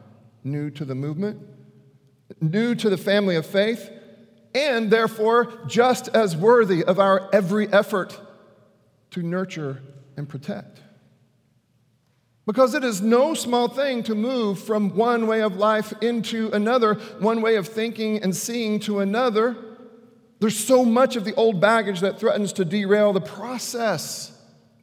new 0.44 0.70
to 0.72 0.86
the 0.86 0.96
movement, 0.96 1.40
new 2.42 2.74
to 2.76 2.90
the 2.90 2.98
family 2.98 3.36
of 3.36 3.46
faith, 3.46 3.92
and 4.56 4.90
therefore 4.90 5.54
just 5.68 6.08
as 6.10 6.36
worthy 6.36 6.84
of 6.84 7.00
our 7.00 7.30
every 7.34 7.68
effort 7.74 8.20
to 9.12 9.22
nurture 9.22 9.82
and 10.18 10.28
protect. 10.28 10.82
Because 12.46 12.74
it 12.74 12.84
is 12.84 13.02
no 13.02 13.36
small 13.36 13.68
thing 13.68 14.02
to 14.04 14.16
move 14.16 14.60
from 14.60 14.96
one 14.96 15.28
way 15.28 15.42
of 15.42 15.58
life 15.58 15.94
into 16.02 16.50
another, 16.52 16.96
one 17.20 17.42
way 17.42 17.58
of 17.58 17.68
thinking 17.68 18.24
and 18.24 18.36
seeing 18.36 18.80
to 18.80 19.00
another. 19.00 19.56
There's 20.40 20.58
so 20.58 20.86
much 20.86 21.16
of 21.16 21.26
the 21.26 21.36
old 21.36 21.60
baggage 21.60 22.00
that 22.00 22.20
threatens 22.20 22.54
to 22.54 22.66
derail 22.66 23.12
the 23.12 23.22
process. 23.22 24.32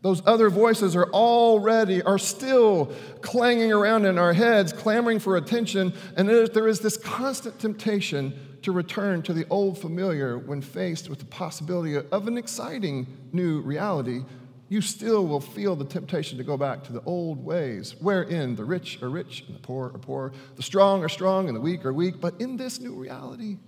Those 0.03 0.23
other 0.27 0.51
voices 0.51 0.95
are 0.95 1.11
already, 1.11 2.03
are 2.03 2.19
still 2.19 2.93
clanging 3.23 3.73
around 3.73 4.05
in 4.05 4.19
our 4.19 4.35
heads, 4.35 4.73
clamoring 4.73 5.19
for 5.19 5.37
attention, 5.37 5.95
and 6.17 6.29
there 6.29 6.69
is 6.69 6.81
this 6.81 6.97
constant 6.97 7.59
temptation 7.59 8.59
to 8.63 8.73
return 8.73 9.23
to 9.23 9.33
the 9.33 9.47
old 9.49 9.79
familiar 9.79 10.39
when 10.39 10.61
faced 10.61 11.09
with 11.09 11.21
the 11.21 11.25
possibility 11.25 11.97
of 11.97 12.29
an 12.29 12.37
exciting 12.37 13.07
new 13.33 13.61
reality. 13.63 14.23
You 14.69 14.81
still 14.81 15.27
will 15.27 15.41
feel 15.41 15.75
the 15.75 15.85
temptation 15.85 16.39
to 16.39 16.45
go 16.45 16.57
back 16.57 16.85
to 16.85 16.93
the 16.93 17.03
old 17.05 17.45
ways, 17.45 17.95
wherein 18.01 18.57
the 18.57 18.65
rich 18.65 19.01
are 19.03 19.09
rich 19.09 19.45
and 19.47 19.57
the 19.57 19.61
poor 19.61 19.87
are 19.87 19.99
poor, 19.99 20.33
the 20.57 20.63
strong 20.63 21.03
are 21.03 21.09
strong 21.09 21.49
and 21.49 21.57
the 21.57 21.61
weak 21.61 21.85
are 21.85 21.93
weak. 21.93 22.21
But 22.21 22.41
in 22.41 22.57
this 22.57 22.81
new 22.81 22.95
reality, 22.95 23.59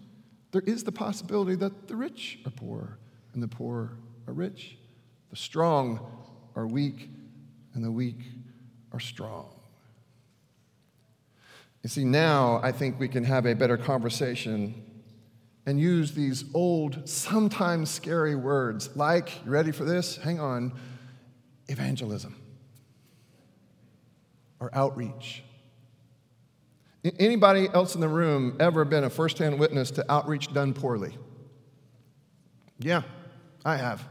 there 0.50 0.62
is 0.62 0.84
the 0.84 0.92
possibility 0.92 1.54
that 1.56 1.88
the 1.88 1.96
rich 1.96 2.38
are 2.46 2.50
poor 2.50 2.98
and 3.34 3.42
the 3.42 3.48
poor 3.48 3.92
are 4.26 4.32
rich. 4.32 4.76
The 5.30 5.36
strong 5.36 6.00
are 6.56 6.66
weak 6.66 7.10
and 7.74 7.84
the 7.84 7.90
weak 7.90 8.20
are 8.92 9.00
strong. 9.00 9.50
You 11.82 11.88
see, 11.88 12.04
now 12.04 12.60
I 12.62 12.72
think 12.72 12.98
we 12.98 13.08
can 13.08 13.24
have 13.24 13.46
a 13.46 13.54
better 13.54 13.76
conversation 13.76 14.82
and 15.66 15.78
use 15.78 16.12
these 16.12 16.44
old, 16.54 17.08
sometimes 17.08 17.90
scary 17.90 18.34
words 18.34 18.96
like, 18.96 19.44
you 19.44 19.50
ready 19.50 19.70
for 19.70 19.84
this? 19.84 20.16
Hang 20.16 20.40
on, 20.40 20.72
evangelism 21.68 22.34
or 24.60 24.70
outreach 24.74 25.44
Anybody 27.18 27.68
else 27.72 27.94
in 27.94 28.00
the 28.00 28.08
room 28.08 28.56
ever 28.60 28.84
been 28.84 29.04
a 29.04 29.10
firsthand 29.10 29.58
witness 29.58 29.90
to 29.92 30.12
outreach 30.12 30.52
done 30.52 30.74
poorly? 30.74 31.16
Yeah, 32.78 33.02
I 33.64 33.76
have. 33.76 34.06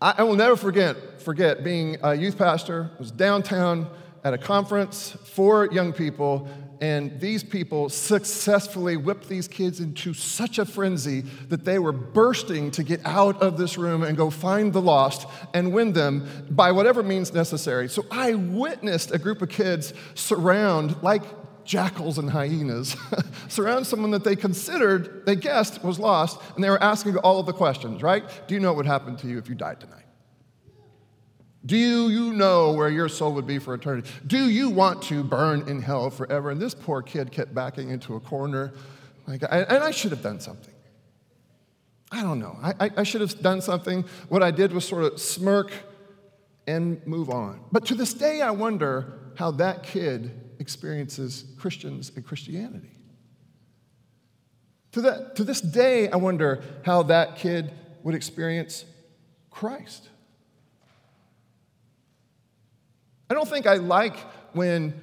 I, 0.00 0.14
I 0.18 0.22
will 0.22 0.36
never 0.36 0.56
forget, 0.56 1.20
forget 1.22 1.64
being 1.64 1.96
a 2.02 2.14
youth 2.14 2.38
pastor, 2.38 2.90
was 2.98 3.10
downtown 3.10 3.88
at 4.24 4.34
a 4.34 4.38
conference 4.38 5.16
for 5.24 5.66
young 5.72 5.92
people, 5.92 6.48
and 6.80 7.18
these 7.20 7.42
people 7.42 7.88
successfully 7.88 8.96
whipped 8.96 9.28
these 9.28 9.48
kids 9.48 9.80
into 9.80 10.12
such 10.12 10.58
a 10.58 10.64
frenzy 10.64 11.22
that 11.48 11.64
they 11.64 11.78
were 11.78 11.92
bursting 11.92 12.70
to 12.72 12.82
get 12.82 13.00
out 13.04 13.40
of 13.40 13.56
this 13.56 13.78
room 13.78 14.02
and 14.02 14.16
go 14.16 14.28
find 14.28 14.72
the 14.72 14.82
lost 14.82 15.26
and 15.54 15.72
win 15.72 15.92
them 15.92 16.46
by 16.50 16.72
whatever 16.72 17.02
means 17.02 17.32
necessary. 17.32 17.88
So 17.88 18.04
I 18.10 18.34
witnessed 18.34 19.12
a 19.12 19.18
group 19.18 19.40
of 19.42 19.48
kids 19.48 19.94
surround, 20.14 21.02
like 21.02 21.22
jackals 21.66 22.18
and 22.18 22.30
hyenas 22.30 22.96
surround 23.48 23.86
someone 23.86 24.10
that 24.12 24.24
they 24.24 24.36
considered, 24.36 25.26
they 25.26 25.36
guessed 25.36 25.82
was 25.82 25.98
lost, 25.98 26.40
and 26.54 26.64
they 26.64 26.70
were 26.70 26.82
asking 26.82 27.16
all 27.18 27.38
of 27.38 27.46
the 27.46 27.52
questions, 27.52 28.02
right? 28.02 28.24
Do 28.46 28.54
you 28.54 28.60
know 28.60 28.68
what 28.68 28.78
would 28.78 28.86
happen 28.86 29.16
to 29.16 29.26
you 29.26 29.38
if 29.38 29.48
you 29.48 29.54
died 29.54 29.80
tonight? 29.80 30.04
Do 31.66 31.76
you 31.76 32.32
know 32.32 32.72
where 32.72 32.88
your 32.88 33.08
soul 33.08 33.32
would 33.34 33.46
be 33.46 33.58
for 33.58 33.74
eternity? 33.74 34.08
Do 34.24 34.48
you 34.48 34.70
want 34.70 35.02
to 35.04 35.24
burn 35.24 35.68
in 35.68 35.82
hell 35.82 36.10
forever? 36.10 36.50
And 36.50 36.62
this 36.62 36.74
poor 36.74 37.02
kid 37.02 37.32
kept 37.32 37.52
backing 37.54 37.90
into 37.90 38.14
a 38.14 38.20
corner. 38.20 38.72
Like, 39.26 39.42
and 39.50 39.82
I 39.82 39.90
should 39.90 40.12
have 40.12 40.22
done 40.22 40.38
something. 40.38 40.72
I 42.12 42.22
don't 42.22 42.38
know. 42.38 42.56
I, 42.62 42.90
I 42.98 43.02
should 43.02 43.20
have 43.20 43.42
done 43.42 43.60
something. 43.60 44.04
What 44.28 44.44
I 44.44 44.52
did 44.52 44.72
was 44.72 44.86
sort 44.86 45.02
of 45.02 45.20
smirk 45.20 45.72
and 46.68 47.04
move 47.04 47.30
on. 47.30 47.60
But 47.72 47.84
to 47.86 47.96
this 47.96 48.14
day, 48.14 48.42
I 48.42 48.52
wonder 48.52 49.18
how 49.36 49.50
that 49.52 49.82
kid 49.82 50.30
experiences 50.66 51.44
Christians 51.58 52.10
and 52.16 52.26
Christianity. 52.26 52.90
To, 54.92 55.00
that, 55.02 55.36
to 55.36 55.44
this 55.44 55.60
day, 55.60 56.08
I 56.08 56.16
wonder 56.16 56.60
how 56.84 57.04
that 57.04 57.36
kid 57.36 57.72
would 58.02 58.16
experience 58.16 58.84
Christ. 59.48 60.08
I 63.30 63.34
don't 63.34 63.48
think 63.48 63.68
I 63.68 63.74
like 63.74 64.16
when 64.54 65.00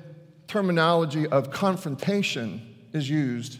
terminology 0.48 1.28
of 1.28 1.50
confrontation 1.50 2.76
is 2.92 3.10
used 3.10 3.60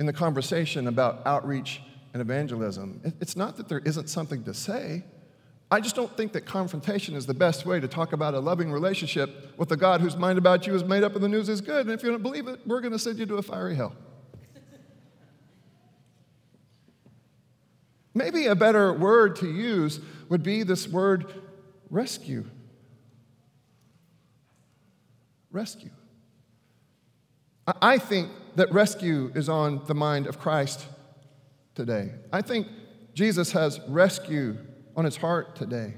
in 0.00 0.06
the 0.06 0.12
conversation 0.14 0.86
about 0.86 1.20
outreach 1.26 1.82
and 2.14 2.22
evangelism. 2.22 3.02
It's 3.20 3.36
not 3.36 3.58
that 3.58 3.68
there 3.68 3.80
isn't 3.80 4.08
something 4.08 4.42
to 4.44 4.54
say, 4.54 5.04
I 5.72 5.80
just 5.80 5.96
don't 5.96 6.14
think 6.18 6.32
that 6.32 6.42
confrontation 6.42 7.14
is 7.14 7.24
the 7.24 7.32
best 7.32 7.64
way 7.64 7.80
to 7.80 7.88
talk 7.88 8.12
about 8.12 8.34
a 8.34 8.40
loving 8.40 8.70
relationship 8.70 9.56
with 9.56 9.72
a 9.72 9.76
God 9.76 10.02
whose 10.02 10.18
mind 10.18 10.36
about 10.36 10.66
you 10.66 10.74
is 10.74 10.84
made 10.84 11.02
up 11.02 11.14
and 11.14 11.24
the 11.24 11.30
news 11.30 11.48
is 11.48 11.62
good. 11.62 11.86
And 11.86 11.94
if 11.94 12.02
you 12.02 12.10
don't 12.10 12.22
believe 12.22 12.46
it, 12.46 12.60
we're 12.66 12.82
going 12.82 12.92
to 12.92 12.98
send 12.98 13.18
you 13.18 13.24
to 13.24 13.36
a 13.36 13.42
fiery 13.42 13.74
hell. 13.74 13.96
Maybe 18.14 18.48
a 18.48 18.54
better 18.54 18.92
word 18.92 19.36
to 19.36 19.50
use 19.50 19.98
would 20.28 20.42
be 20.42 20.62
this 20.62 20.86
word 20.86 21.32
rescue. 21.88 22.44
Rescue. 25.50 25.90
I 27.80 27.96
think 27.96 28.28
that 28.56 28.70
rescue 28.74 29.32
is 29.34 29.48
on 29.48 29.80
the 29.86 29.94
mind 29.94 30.26
of 30.26 30.38
Christ 30.38 30.84
today. 31.74 32.10
I 32.30 32.42
think 32.42 32.66
Jesus 33.14 33.52
has 33.52 33.80
rescue 33.88 34.58
on 34.96 35.04
his 35.04 35.16
heart 35.16 35.56
today. 35.56 35.94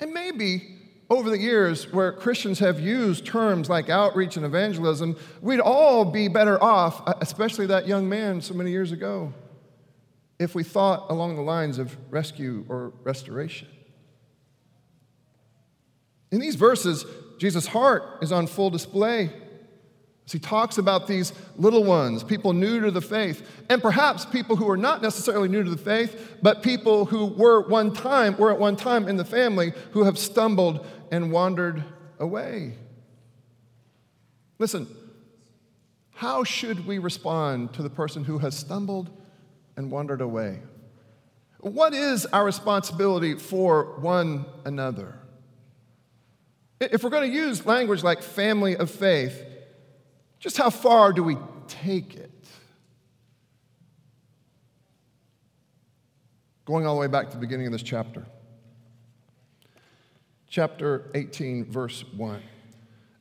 And 0.00 0.12
maybe 0.12 0.78
over 1.10 1.30
the 1.30 1.38
years, 1.38 1.90
where 1.92 2.12
Christians 2.12 2.58
have 2.58 2.78
used 2.78 3.24
terms 3.24 3.70
like 3.70 3.88
outreach 3.88 4.36
and 4.36 4.44
evangelism, 4.44 5.16
we'd 5.40 5.60
all 5.60 6.04
be 6.04 6.28
better 6.28 6.62
off, 6.62 7.02
uh, 7.06 7.14
especially 7.20 7.66
that 7.66 7.88
young 7.88 8.08
man 8.08 8.42
so 8.42 8.52
many 8.52 8.70
years 8.70 8.92
ago, 8.92 9.32
if 10.38 10.54
we 10.54 10.62
thought 10.62 11.10
along 11.10 11.36
the 11.36 11.42
lines 11.42 11.78
of 11.78 11.96
rescue 12.10 12.64
or 12.68 12.92
restoration. 13.04 13.68
In 16.30 16.40
these 16.40 16.56
verses, 16.56 17.06
Jesus' 17.38 17.68
heart 17.68 18.18
is 18.20 18.30
on 18.30 18.46
full 18.46 18.68
display. 18.68 19.30
So 20.28 20.32
he 20.34 20.40
talks 20.40 20.76
about 20.76 21.06
these 21.06 21.32
little 21.56 21.84
ones, 21.84 22.22
people 22.22 22.52
new 22.52 22.82
to 22.82 22.90
the 22.90 23.00
faith, 23.00 23.48
and 23.70 23.80
perhaps 23.80 24.26
people 24.26 24.56
who 24.56 24.68
are 24.68 24.76
not 24.76 25.00
necessarily 25.00 25.48
new 25.48 25.64
to 25.64 25.70
the 25.70 25.78
faith, 25.78 26.36
but 26.42 26.62
people 26.62 27.06
who 27.06 27.24
were 27.24 27.66
one 27.66 27.94
time, 27.94 28.36
were 28.36 28.52
at 28.52 28.58
one 28.58 28.76
time 28.76 29.08
in 29.08 29.16
the 29.16 29.24
family 29.24 29.72
who 29.92 30.04
have 30.04 30.18
stumbled 30.18 30.86
and 31.10 31.32
wandered 31.32 31.82
away. 32.18 32.74
Listen, 34.58 34.86
how 36.10 36.44
should 36.44 36.86
we 36.86 36.98
respond 36.98 37.72
to 37.72 37.82
the 37.82 37.88
person 37.88 38.22
who 38.22 38.36
has 38.36 38.54
stumbled 38.54 39.08
and 39.78 39.90
wandered 39.90 40.20
away? 40.20 40.60
What 41.60 41.94
is 41.94 42.26
our 42.26 42.44
responsibility 42.44 43.36
for 43.36 43.98
one 43.98 44.44
another? 44.66 45.14
If 46.80 47.02
we're 47.02 47.08
going 47.08 47.30
to 47.30 47.34
use 47.34 47.64
language 47.64 48.02
like 48.02 48.22
family 48.22 48.76
of 48.76 48.90
faith, 48.90 49.46
just 50.38 50.56
how 50.56 50.70
far 50.70 51.12
do 51.12 51.22
we 51.22 51.36
take 51.66 52.14
it? 52.14 52.30
Going 56.64 56.86
all 56.86 56.94
the 56.94 57.00
way 57.00 57.06
back 57.06 57.28
to 57.30 57.34
the 57.34 57.40
beginning 57.40 57.66
of 57.66 57.72
this 57.72 57.82
chapter. 57.82 58.26
chapter 60.48 61.10
18, 61.14 61.64
verse 61.64 62.04
1. 62.16 62.42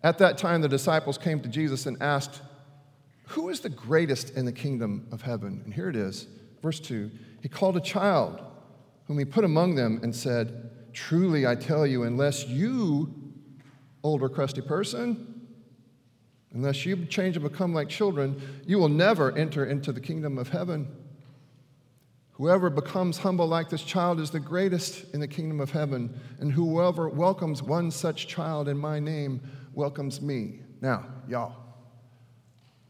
At 0.03 0.17
that 0.19 0.37
time, 0.37 0.61
the 0.61 0.69
disciples 0.69 1.17
came 1.17 1.39
to 1.41 1.49
Jesus 1.49 1.85
and 1.85 2.01
asked, 2.01 2.41
Who 3.27 3.49
is 3.49 3.61
the 3.61 3.69
greatest 3.69 4.35
in 4.35 4.45
the 4.45 4.51
kingdom 4.51 5.07
of 5.11 5.21
heaven? 5.21 5.61
And 5.65 5.73
here 5.73 5.89
it 5.89 5.95
is, 5.95 6.27
verse 6.61 6.79
2. 6.79 7.11
He 7.41 7.49
called 7.49 7.77
a 7.77 7.81
child 7.81 8.41
whom 9.05 9.17
he 9.17 9.25
put 9.25 9.43
among 9.43 9.75
them 9.75 9.99
and 10.03 10.15
said, 10.15 10.71
Truly 10.93 11.47
I 11.47 11.55
tell 11.55 11.85
you, 11.85 12.03
unless 12.03 12.47
you, 12.47 13.13
older, 14.03 14.29
crusty 14.29 14.61
person, 14.61 15.36
unless 16.53 16.85
you 16.85 17.05
change 17.05 17.35
and 17.35 17.43
become 17.43 17.73
like 17.73 17.89
children, 17.89 18.41
you 18.65 18.77
will 18.77 18.89
never 18.89 19.35
enter 19.37 19.65
into 19.65 19.91
the 19.91 20.01
kingdom 20.01 20.37
of 20.37 20.49
heaven. 20.49 20.87
Whoever 22.33 22.69
becomes 22.69 23.17
humble 23.17 23.47
like 23.47 23.69
this 23.69 23.81
child 23.81 24.19
is 24.19 24.29
the 24.29 24.39
greatest 24.39 25.11
in 25.13 25.19
the 25.19 25.27
kingdom 25.27 25.59
of 25.59 25.71
heaven, 25.71 26.19
and 26.39 26.51
whoever 26.51 27.09
welcomes 27.09 27.63
one 27.63 27.89
such 27.89 28.27
child 28.27 28.67
in 28.67 28.77
my 28.77 28.99
name 28.99 29.41
welcomes 29.73 30.21
me. 30.21 30.59
Now, 30.81 31.05
y'all, 31.27 31.55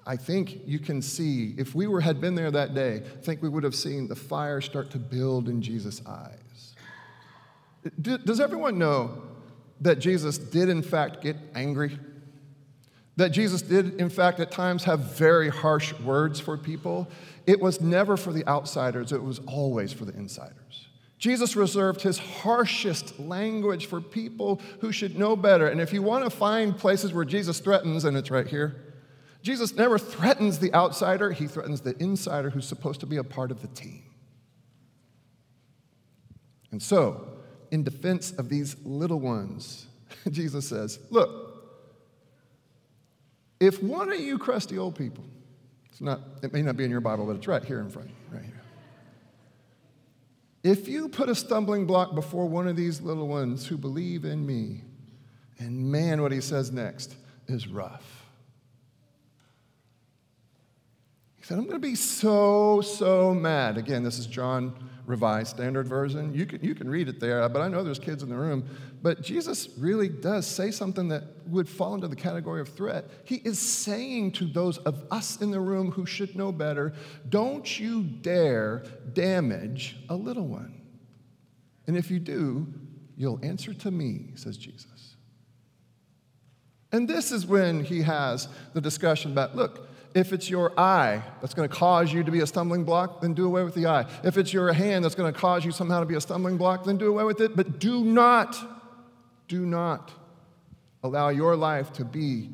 I 0.06 0.16
think 0.18 0.62
you 0.66 0.80
can 0.80 1.02
see, 1.02 1.54
if 1.58 1.76
we 1.76 1.88
were, 1.88 2.02
had 2.02 2.22
been 2.22 2.36
there 2.36 2.52
that 2.52 2.74
day, 2.74 3.04
I 3.06 3.22
think 3.22 3.42
we 3.42 3.50
would 3.50 3.64
have 3.64 3.76
seen 3.76 4.08
the 4.08 4.16
fire 4.16 4.62
start 4.62 4.92
to 4.92 4.98
build 4.98 5.50
in 5.50 5.62
Jesus' 5.62 6.02
eyes. 6.06 6.76
Does 8.02 8.40
everyone 8.40 8.78
know 8.78 9.22
that 9.82 10.00
Jesus 10.00 10.38
did, 10.38 10.70
in 10.70 10.82
fact, 10.82 11.22
get 11.22 11.38
angry? 11.56 11.98
That 13.18 13.30
Jesus 13.30 13.64
did, 13.64 14.00
in 14.00 14.10
fact, 14.10 14.40
at 14.40 14.52
times 14.52 14.84
have 14.86 15.00
very 15.00 15.50
harsh 15.50 15.94
words 16.00 16.40
for 16.40 16.56
people? 16.56 17.10
It 17.46 17.60
was 17.60 17.82
never 17.82 18.16
for 18.16 18.32
the 18.32 18.48
outsiders, 18.48 19.12
it 19.12 19.22
was 19.22 19.40
always 19.48 19.92
for 19.92 20.06
the 20.06 20.14
insiders. 20.14 20.88
Jesus 21.18 21.56
reserved 21.56 22.02
his 22.02 22.20
harshest 22.20 23.20
language 23.20 23.88
for 23.88 24.00
people 24.00 24.62
who 24.82 24.92
should 24.92 25.18
know 25.18 25.36
better. 25.36 25.68
And 25.68 25.82
if 25.82 25.92
you 25.92 26.04
want 26.04 26.24
to 26.26 26.30
find 26.30 26.78
places 26.78 27.12
where 27.12 27.26
Jesus 27.26 27.60
threatens, 27.60 28.06
and 28.06 28.16
it's 28.16 28.30
right 28.30 28.46
here, 28.46 28.84
Jesus 29.42 29.76
never 29.76 29.98
threatens 29.98 30.60
the 30.60 30.72
outsider, 30.76 31.32
he 31.32 31.48
threatens 31.48 31.82
the 31.82 31.96
insider 32.02 32.52
who's 32.52 32.68
supposed 32.68 33.00
to 33.00 33.08
be 33.08 33.18
a 33.18 33.24
part 33.24 33.50
of 33.50 33.62
the 33.62 33.68
team. 33.70 34.04
And 36.72 36.84
so, 36.84 37.28
in 37.72 37.84
defense 37.84 38.32
of 38.34 38.50
these 38.50 38.76
little 38.84 39.20
ones, 39.20 39.88
Jesus 40.30 40.68
says, 40.68 41.00
Look, 41.10 41.47
if 43.60 43.82
one 43.82 44.12
of 44.12 44.20
you 44.20 44.38
crusty 44.38 44.78
old 44.78 44.96
people 44.96 45.24
it's 45.98 46.02
not, 46.04 46.22
it 46.44 46.54
may 46.54 46.62
not 46.62 46.78
be 46.78 46.84
in 46.84 46.92
your 46.92 47.02
Bible, 47.02 47.26
but 47.26 47.38
it's 47.38 47.48
right 47.48 47.66
here 47.66 47.80
in 47.80 47.90
front, 47.90 48.12
right 48.32 48.44
here. 48.44 48.62
If 50.62 50.88
you 50.88 51.10
put 51.10 51.28
a 51.28 51.34
stumbling 51.34 51.88
block 51.88 52.14
before 52.14 52.48
one 52.48 52.68
of 52.68 52.76
these 52.76 53.02
little 53.02 53.28
ones 53.28 53.66
who 53.66 53.78
believe 53.80 54.24
in 54.24 54.46
me, 54.46 54.84
and 55.58 55.92
man, 55.92 56.22
what 56.22 56.32
he 56.32 56.40
says 56.40 56.72
next 56.72 57.16
is 57.48 57.68
rough. 57.68 58.28
He 61.38 61.44
said, 61.44 61.58
I'm 61.58 61.64
going 61.64 61.82
to 61.82 61.88
be 61.88 61.96
so, 61.96 62.82
so 62.82 63.34
mad. 63.34 63.80
Again, 63.80 64.04
this 64.04 64.20
is 64.20 64.28
John 64.28 64.76
Revised 65.08 65.52
Standard 65.52 65.88
Version. 65.88 66.34
You 66.34 66.46
can, 66.46 66.62
you 66.62 66.76
can 66.76 66.90
read 66.90 67.08
it 67.08 67.22
there, 67.22 67.48
but 67.48 67.62
I 67.62 67.70
know 67.70 67.82
there's 67.82 67.98
kids 67.98 68.24
in 68.24 68.30
the 68.30 68.36
room. 68.36 68.66
But 69.02 69.22
Jesus 69.22 69.70
really 69.78 70.10
does 70.10 70.46
say 70.46 70.70
something 70.70 71.08
that 71.08 71.24
would 71.48 71.70
fall 71.70 71.96
into 71.96 72.10
the 72.10 72.16
category 72.16 72.60
of 72.60 72.68
threat. 72.68 73.06
He 73.24 73.38
is 73.38 73.58
saying 73.58 74.34
to 74.34 74.46
those 74.46 74.80
of 74.80 75.06
us 75.10 75.42
in 75.42 75.50
the 75.50 75.62
room 75.62 75.92
who 75.92 76.06
should 76.06 76.36
know 76.36 76.52
better, 76.52 76.94
don't 77.30 77.80
you 77.80 78.04
dare 78.04 78.84
damage 79.14 79.96
a 80.10 80.16
little 80.16 80.46
one. 80.46 80.82
And 81.88 81.96
if 81.96 82.12
you 82.12 82.20
do, 82.20 82.68
you'll 83.16 83.40
answer 83.42 83.74
to 83.74 83.90
me, 83.90 84.32
says 84.36 84.58
Jesus. 84.58 85.16
And 86.92 87.08
this 87.08 87.32
is 87.32 87.46
when 87.46 87.84
he 87.84 88.02
has 88.02 88.50
the 88.74 88.82
discussion 88.82 89.32
about 89.32 89.56
look, 89.56 89.88
if 90.14 90.34
it's 90.34 90.50
your 90.50 90.78
eye 90.80 91.22
that's 91.42 91.54
going 91.54 91.68
to 91.68 91.76
cause 91.76 92.12
you 92.12 92.24
to 92.24 92.32
be 92.32 92.40
a 92.40 92.48
stumbling 92.48 92.84
block, 92.84 93.22
then 93.22 93.34
do 93.34 93.46
away 93.46 93.64
with 93.64 93.76
the 93.76 93.88
eye. 93.88 94.06
If 94.24 94.38
it's 94.38 94.54
your 94.54 94.72
hand 94.74 95.06
that's 95.06 95.16
going 95.16 95.32
to 95.32 95.40
cause 95.40 95.64
you 95.64 95.72
somehow 95.72 96.00
to 96.00 96.06
be 96.06 96.16
a 96.16 96.22
stumbling 96.22 96.58
block, 96.58 96.86
then 96.86 96.98
do 96.98 97.08
away 97.08 97.24
with 97.24 97.42
it. 97.42 97.56
But 97.56 97.80
do 97.80 98.04
not, 98.04 98.58
do 99.48 99.66
not 99.66 100.12
allow 101.04 101.30
your 101.30 101.56
life 101.56 101.94
to 101.94 102.06
be 102.06 102.50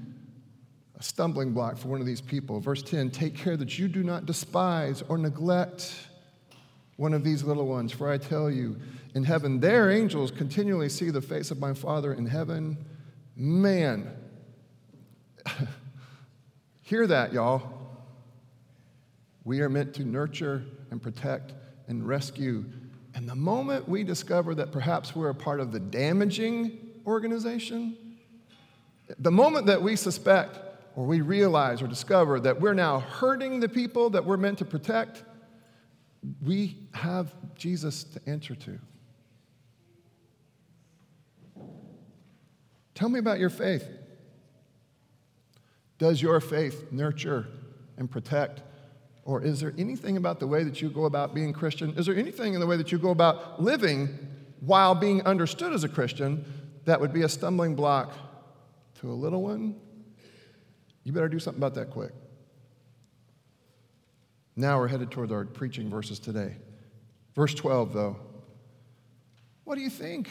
a 0.98 1.03
stumbling 1.03 1.53
block 1.53 1.77
for 1.77 1.88
one 1.88 2.00
of 2.00 2.05
these 2.05 2.22
people. 2.22 2.60
Verse 2.60 2.81
10 2.81 3.12
Take 3.12 3.36
care 3.36 3.58
that 3.58 3.77
you 3.80 3.88
do 3.88 4.04
not 4.04 4.25
despise 4.25 5.01
or 5.08 5.17
neglect 5.17 5.93
one 6.97 7.13
of 7.13 7.23
these 7.23 7.43
little 7.43 7.67
ones, 7.67 7.91
for 7.91 8.12
I 8.12 8.17
tell 8.17 8.51
you, 8.51 8.77
in 9.15 9.23
heaven, 9.23 9.60
their 9.60 9.91
angels 9.91 10.32
continually 10.32 10.89
see 10.89 11.10
the 11.10 11.21
face 11.21 11.51
of 11.51 11.60
my 11.60 11.73
Father 11.73 12.13
in 12.13 12.25
heaven. 12.25 12.77
Man, 13.36 14.12
Hear 16.93 17.08
that, 17.08 17.34
y'all. 17.34 17.63
We 19.45 19.62
are 19.62 19.67
meant 19.67 19.95
to 19.95 20.03
nurture 20.03 20.63
and 20.91 21.01
protect 21.01 21.51
and 21.88 22.08
rescue. 22.08 22.65
And 23.15 23.27
the 23.27 23.34
moment 23.34 23.89
we 23.89 24.03
discover 24.03 24.53
that 24.53 24.71
perhaps 24.71 25.15
we're 25.15 25.29
a 25.32 25.34
part 25.34 25.60
of 25.60 25.71
the 25.71 25.79
damaging 25.79 26.77
organization, 27.08 27.97
the 29.17 29.32
moment 29.32 29.65
that 29.65 29.82
we 29.82 29.95
suspect 29.95 30.60
or 30.95 31.08
we 31.08 31.21
realize 31.21 31.82
or 31.82 31.88
discover 31.88 32.39
that 32.41 32.62
we're 32.62 32.75
now 32.75 32.99
hurting 32.99 33.60
the 33.60 33.69
people 33.69 34.12
that 34.12 34.23
we're 34.23 34.38
meant 34.38 34.60
to 34.60 34.65
protect, 34.65 35.23
we 36.45 36.77
have 36.93 37.34
Jesus 37.56 38.03
to 38.03 38.21
answer 38.27 38.53
to. 38.53 38.77
Tell 42.93 43.10
me 43.10 43.17
about 43.17 43.39
your 43.39 43.49
faith. 43.49 43.89
Does 45.97 46.21
your 46.21 46.39
faith 46.39 46.91
nurture 46.91 47.47
and 47.97 48.10
protect? 48.10 48.62
Or 49.25 49.41
is 49.41 49.60
there 49.62 49.73
anything 49.77 50.17
about 50.17 50.39
the 50.39 50.47
way 50.47 50.63
that 50.63 50.82
you 50.82 50.89
go 50.89 51.06
about 51.06 51.34
being 51.34 51.53
Christian? 51.53 51.97
Is 51.97 52.06
there 52.06 52.15
anything 52.15 52.53
in 52.53 52.60
the 52.60 52.67
way 52.67 52.77
that 52.77 52.91
you 52.91 52.97
go 52.97 53.12
about 53.12 53.62
living 53.62 54.10
while 54.60 54.95
being 54.95 55.21
understood 55.25 55.73
as 55.73 55.84
a 55.84 55.89
Christian 55.89 56.45
that 56.86 56.99
would 56.99 57.13
be 57.13 57.21
a 57.21 57.29
stumbling 57.29 57.75
block 57.75 58.13
to 58.99 59.12
a 59.12 59.13
little 59.13 59.41
one? 59.41 59.75
You 61.03 61.13
better 61.13 61.29
do 61.29 61.39
something 61.39 61.60
about 61.60 61.75
that 61.75 61.89
quick. 61.89 62.12
Now 64.56 64.79
we're 64.79 64.88
headed 64.88 65.10
toward 65.10 65.32
our 65.32 65.45
preaching 65.45 65.89
verses 65.89 66.19
today. 66.19 66.56
Verse 67.34 67.53
12, 67.53 67.93
though. 67.93 68.17
What 69.63 69.75
do 69.75 69.82
you 69.82 69.89
think? 69.89 70.29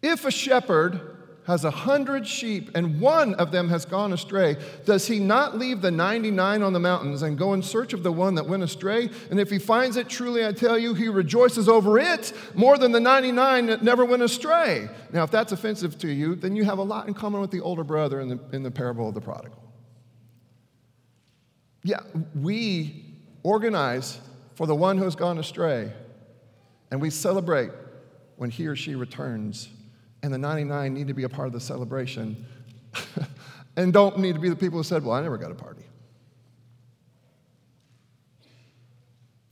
If 0.00 0.24
a 0.24 0.30
shepherd 0.30 1.17
has 1.48 1.64
a 1.64 1.70
hundred 1.70 2.26
sheep 2.26 2.70
and 2.74 3.00
one 3.00 3.32
of 3.36 3.50
them 3.50 3.70
has 3.70 3.86
gone 3.86 4.12
astray, 4.12 4.54
does 4.84 5.06
he 5.06 5.18
not 5.18 5.56
leave 5.56 5.80
the 5.80 5.90
99 5.90 6.62
on 6.62 6.74
the 6.74 6.78
mountains 6.78 7.22
and 7.22 7.38
go 7.38 7.54
in 7.54 7.62
search 7.62 7.94
of 7.94 8.02
the 8.02 8.12
one 8.12 8.34
that 8.34 8.46
went 8.46 8.62
astray? 8.62 9.08
And 9.30 9.40
if 9.40 9.50
he 9.50 9.58
finds 9.58 9.96
it, 9.96 10.10
truly 10.10 10.46
I 10.46 10.52
tell 10.52 10.78
you, 10.78 10.92
he 10.92 11.08
rejoices 11.08 11.66
over 11.66 11.98
it 11.98 12.34
more 12.54 12.76
than 12.76 12.92
the 12.92 13.00
99 13.00 13.66
that 13.68 13.82
never 13.82 14.04
went 14.04 14.22
astray. 14.22 14.90
Now, 15.10 15.24
if 15.24 15.30
that's 15.30 15.50
offensive 15.50 15.98
to 16.00 16.12
you, 16.12 16.34
then 16.34 16.54
you 16.54 16.64
have 16.64 16.76
a 16.76 16.82
lot 16.82 17.08
in 17.08 17.14
common 17.14 17.40
with 17.40 17.50
the 17.50 17.62
older 17.62 17.82
brother 17.82 18.20
in 18.20 18.28
the, 18.28 18.38
in 18.52 18.62
the 18.62 18.70
parable 18.70 19.08
of 19.08 19.14
the 19.14 19.22
prodigal. 19.22 19.58
Yeah, 21.82 22.00
we 22.34 23.06
organize 23.42 24.20
for 24.54 24.66
the 24.66 24.74
one 24.74 24.98
who 24.98 25.04
has 25.04 25.16
gone 25.16 25.38
astray, 25.38 25.94
and 26.90 27.00
we 27.00 27.08
celebrate 27.08 27.70
when 28.36 28.50
he 28.50 28.66
or 28.66 28.76
she 28.76 28.94
returns 28.94 29.70
and 30.22 30.32
the 30.32 30.38
99 30.38 30.94
need 30.94 31.08
to 31.08 31.14
be 31.14 31.24
a 31.24 31.28
part 31.28 31.46
of 31.46 31.52
the 31.52 31.60
celebration 31.60 32.44
and 33.76 33.92
don't 33.92 34.18
need 34.18 34.34
to 34.34 34.40
be 34.40 34.48
the 34.48 34.56
people 34.56 34.78
who 34.78 34.82
said, 34.82 35.04
Well, 35.04 35.14
I 35.14 35.22
never 35.22 35.38
got 35.38 35.50
a 35.50 35.54
party. 35.54 35.84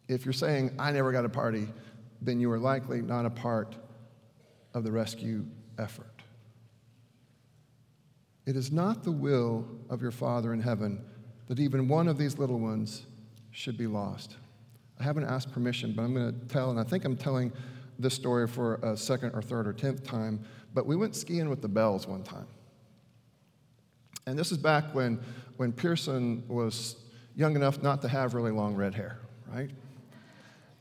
If 0.09 0.25
you're 0.25 0.33
saying, 0.33 0.73
I 0.79 0.93
never 0.93 1.13
got 1.13 1.25
a 1.25 1.29
party, 1.29 1.69
then 2.23 2.41
you 2.41 2.51
are 2.53 2.59
likely 2.59 3.03
not 3.03 3.27
a 3.27 3.31
part 3.31 3.75
of 4.75 4.85
the 4.85 4.93
rescue 4.93 5.45
effort. 5.79 6.23
It 8.47 8.57
is 8.57 8.71
not 8.71 9.03
the 9.03 9.11
will 9.11 9.67
of 9.91 10.01
your 10.01 10.13
Father 10.13 10.53
in 10.53 10.61
heaven 10.61 11.05
that 11.49 11.59
even 11.59 11.89
one 11.89 12.09
of 12.09 12.19
these 12.19 12.39
little 12.39 12.59
ones 12.59 13.07
should 13.51 13.77
be 13.77 13.87
lost. 13.87 14.37
I 15.01 15.03
haven't 15.05 15.25
asked 15.25 15.53
permission, 15.53 15.93
but 15.95 16.03
I'm 16.03 16.15
going 16.15 16.33
to 16.33 16.47
tell, 16.47 16.71
and 16.71 16.79
I 16.79 16.85
think 16.85 17.05
I'm 17.05 17.17
telling 17.17 17.53
this 17.99 18.15
story 18.15 18.47
for 18.47 18.77
a 18.77 18.97
second 18.97 19.33
or 19.35 19.43
third 19.43 19.67
or 19.67 19.73
tenth 19.73 20.05
time, 20.05 20.45
but 20.75 20.87
we 20.87 20.97
went 20.97 21.17
skiing 21.17 21.49
with 21.49 21.63
the 21.63 21.69
Bells 21.69 22.07
one 22.07 22.23
time. 22.23 22.47
And 24.27 24.39
this 24.39 24.51
is 24.51 24.59
back 24.59 24.95
when, 24.95 25.21
when 25.57 25.73
Pearson 25.73 26.43
was 26.49 26.97
young 27.37 27.55
enough 27.55 27.83
not 27.83 28.03
to 28.03 28.09
have 28.09 28.35
really 28.35 28.51
long 28.51 28.75
red 28.75 28.95
hair, 28.95 29.19
right? 29.53 29.71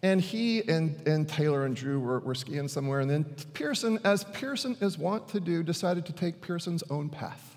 And 0.02 0.22
he 0.22 0.68
and, 0.70 1.08
and 1.08 1.28
Taylor 1.28 1.66
and 1.66 1.76
Drew 1.76 2.00
were, 2.00 2.20
were 2.20 2.36
skiing 2.36 2.68
somewhere, 2.68 3.00
and 3.00 3.10
then 3.10 3.24
Pearson, 3.54 4.00
as 4.04 4.24
Pearson 4.24 4.78
is 4.82 4.98
wont 4.98 5.28
to 5.30 5.40
do, 5.40 5.64
decided 5.64 6.06
to 6.08 6.14
take 6.14 6.42
Pearson's 6.42 6.84
own 6.90 7.10
path, 7.10 7.56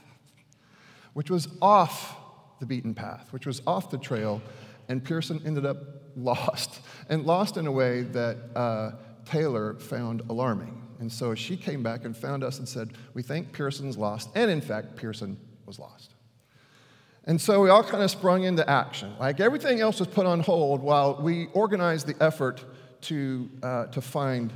which 1.15 1.31
was 1.31 1.49
off 1.61 2.17
the 2.61 2.67
beaten 2.67 2.95
path, 2.95 3.29
which 3.33 3.47
was 3.47 3.63
off 3.67 3.91
the 3.91 3.99
trail, 3.99 4.43
and 4.89 5.05
Pearson 5.05 5.41
ended 5.45 5.67
up 5.67 5.77
lost, 6.17 6.81
and 7.09 7.25
lost 7.25 7.57
in 7.57 7.67
a 7.67 7.73
way 7.73 8.03
that 8.03 8.37
uh, 8.57 8.93
Taylor 9.29 9.75
found 9.75 10.23
alarming. 10.31 10.83
And 11.01 11.13
so 11.13 11.35
she 11.35 11.57
came 11.57 11.83
back 11.83 12.05
and 12.05 12.17
found 12.17 12.43
us 12.43 12.59
and 12.59 12.69
said, 12.69 12.93
We 13.15 13.23
think 13.23 13.53
Pearson's 13.53 13.97
lost. 13.97 14.31
And 14.35 14.51
in 14.51 14.61
fact, 14.61 14.97
Pearson 14.97 15.39
was 15.67 15.79
lost. 15.79 16.15
And 17.25 17.39
so 17.39 17.61
we 17.61 17.69
all 17.69 17.85
kind 17.85 18.03
of 18.03 18.11
sprung 18.11 18.45
into 18.45 18.69
action. 18.69 19.13
Like 19.21 19.39
everything 19.39 19.81
else 19.81 19.99
was 20.01 20.09
put 20.09 20.25
on 20.25 20.41
hold 20.41 20.83
while 20.83 21.21
we 21.21 21.49
organized 21.53 22.07
the 22.07 22.17
effort 22.23 22.65
to, 23.03 23.51
uh, 23.63 23.87
to 23.87 24.01
find 24.01 24.51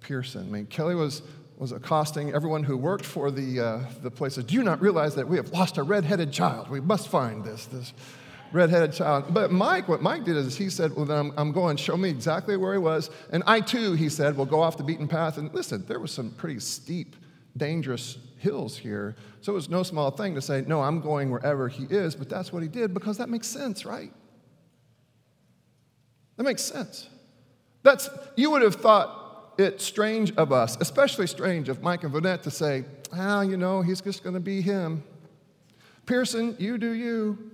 Pearson. 0.00 0.48
I 0.48 0.50
mean, 0.50 0.66
Kelly 0.66 0.94
was, 0.94 1.20
was 1.58 1.72
accosting 1.72 2.32
everyone 2.32 2.62
who 2.64 2.78
worked 2.78 3.04
for 3.04 3.30
the, 3.30 3.60
uh, 3.60 3.80
the 4.02 4.10
places. 4.10 4.44
Do 4.44 4.54
you 4.54 4.62
not 4.62 4.80
realize 4.80 5.14
that 5.16 5.28
we 5.28 5.36
have 5.36 5.50
lost 5.50 5.76
a 5.76 5.82
red-headed 5.82 6.32
child? 6.32 6.70
We 6.70 6.80
must 6.80 7.08
find 7.08 7.44
this, 7.44 7.66
this 7.66 7.92
red-headed 8.56 8.92
child. 8.92 9.32
But 9.32 9.52
Mike, 9.52 9.86
what 9.88 10.02
Mike 10.02 10.24
did 10.24 10.36
is 10.36 10.56
he 10.56 10.70
said, 10.70 10.96
well, 10.96 11.04
then 11.04 11.18
I'm, 11.18 11.32
I'm 11.36 11.52
going, 11.52 11.76
show 11.76 11.96
me 11.96 12.10
exactly 12.10 12.56
where 12.56 12.72
he 12.72 12.78
was. 12.78 13.10
And 13.30 13.42
I 13.46 13.60
too, 13.60 13.92
he 13.92 14.08
said, 14.08 14.36
will 14.36 14.46
go 14.46 14.60
off 14.60 14.76
the 14.76 14.82
beaten 14.82 15.06
path. 15.06 15.36
And 15.38 15.52
listen, 15.54 15.84
there 15.86 16.00
was 16.00 16.10
some 16.10 16.30
pretty 16.30 16.58
steep, 16.60 17.14
dangerous 17.56 18.18
hills 18.38 18.76
here. 18.76 19.14
So 19.40 19.52
it 19.52 19.54
was 19.54 19.68
no 19.68 19.82
small 19.82 20.10
thing 20.10 20.34
to 20.34 20.42
say, 20.42 20.64
no, 20.66 20.80
I'm 20.80 21.00
going 21.00 21.30
wherever 21.30 21.68
he 21.68 21.84
is. 21.84 22.16
But 22.16 22.28
that's 22.28 22.52
what 22.52 22.62
he 22.62 22.68
did 22.68 22.94
because 22.94 23.18
that 23.18 23.28
makes 23.28 23.46
sense, 23.46 23.84
right? 23.84 24.12
That 26.36 26.44
makes 26.44 26.62
sense. 26.62 27.08
That's, 27.82 28.08
you 28.36 28.50
would 28.50 28.62
have 28.62 28.74
thought 28.74 29.54
it 29.58 29.80
strange 29.80 30.34
of 30.36 30.52
us, 30.52 30.76
especially 30.80 31.26
strange 31.26 31.68
of 31.68 31.82
Mike 31.82 32.04
and 32.04 32.12
Vanette 32.12 32.42
to 32.42 32.50
say, 32.50 32.84
ah, 33.12 33.42
you 33.42 33.56
know, 33.56 33.80
he's 33.82 34.00
just 34.00 34.22
going 34.22 34.34
to 34.34 34.40
be 34.40 34.60
him. 34.60 35.02
Pearson, 36.04 36.56
you 36.58 36.78
do 36.78 36.92
you. 36.92 37.50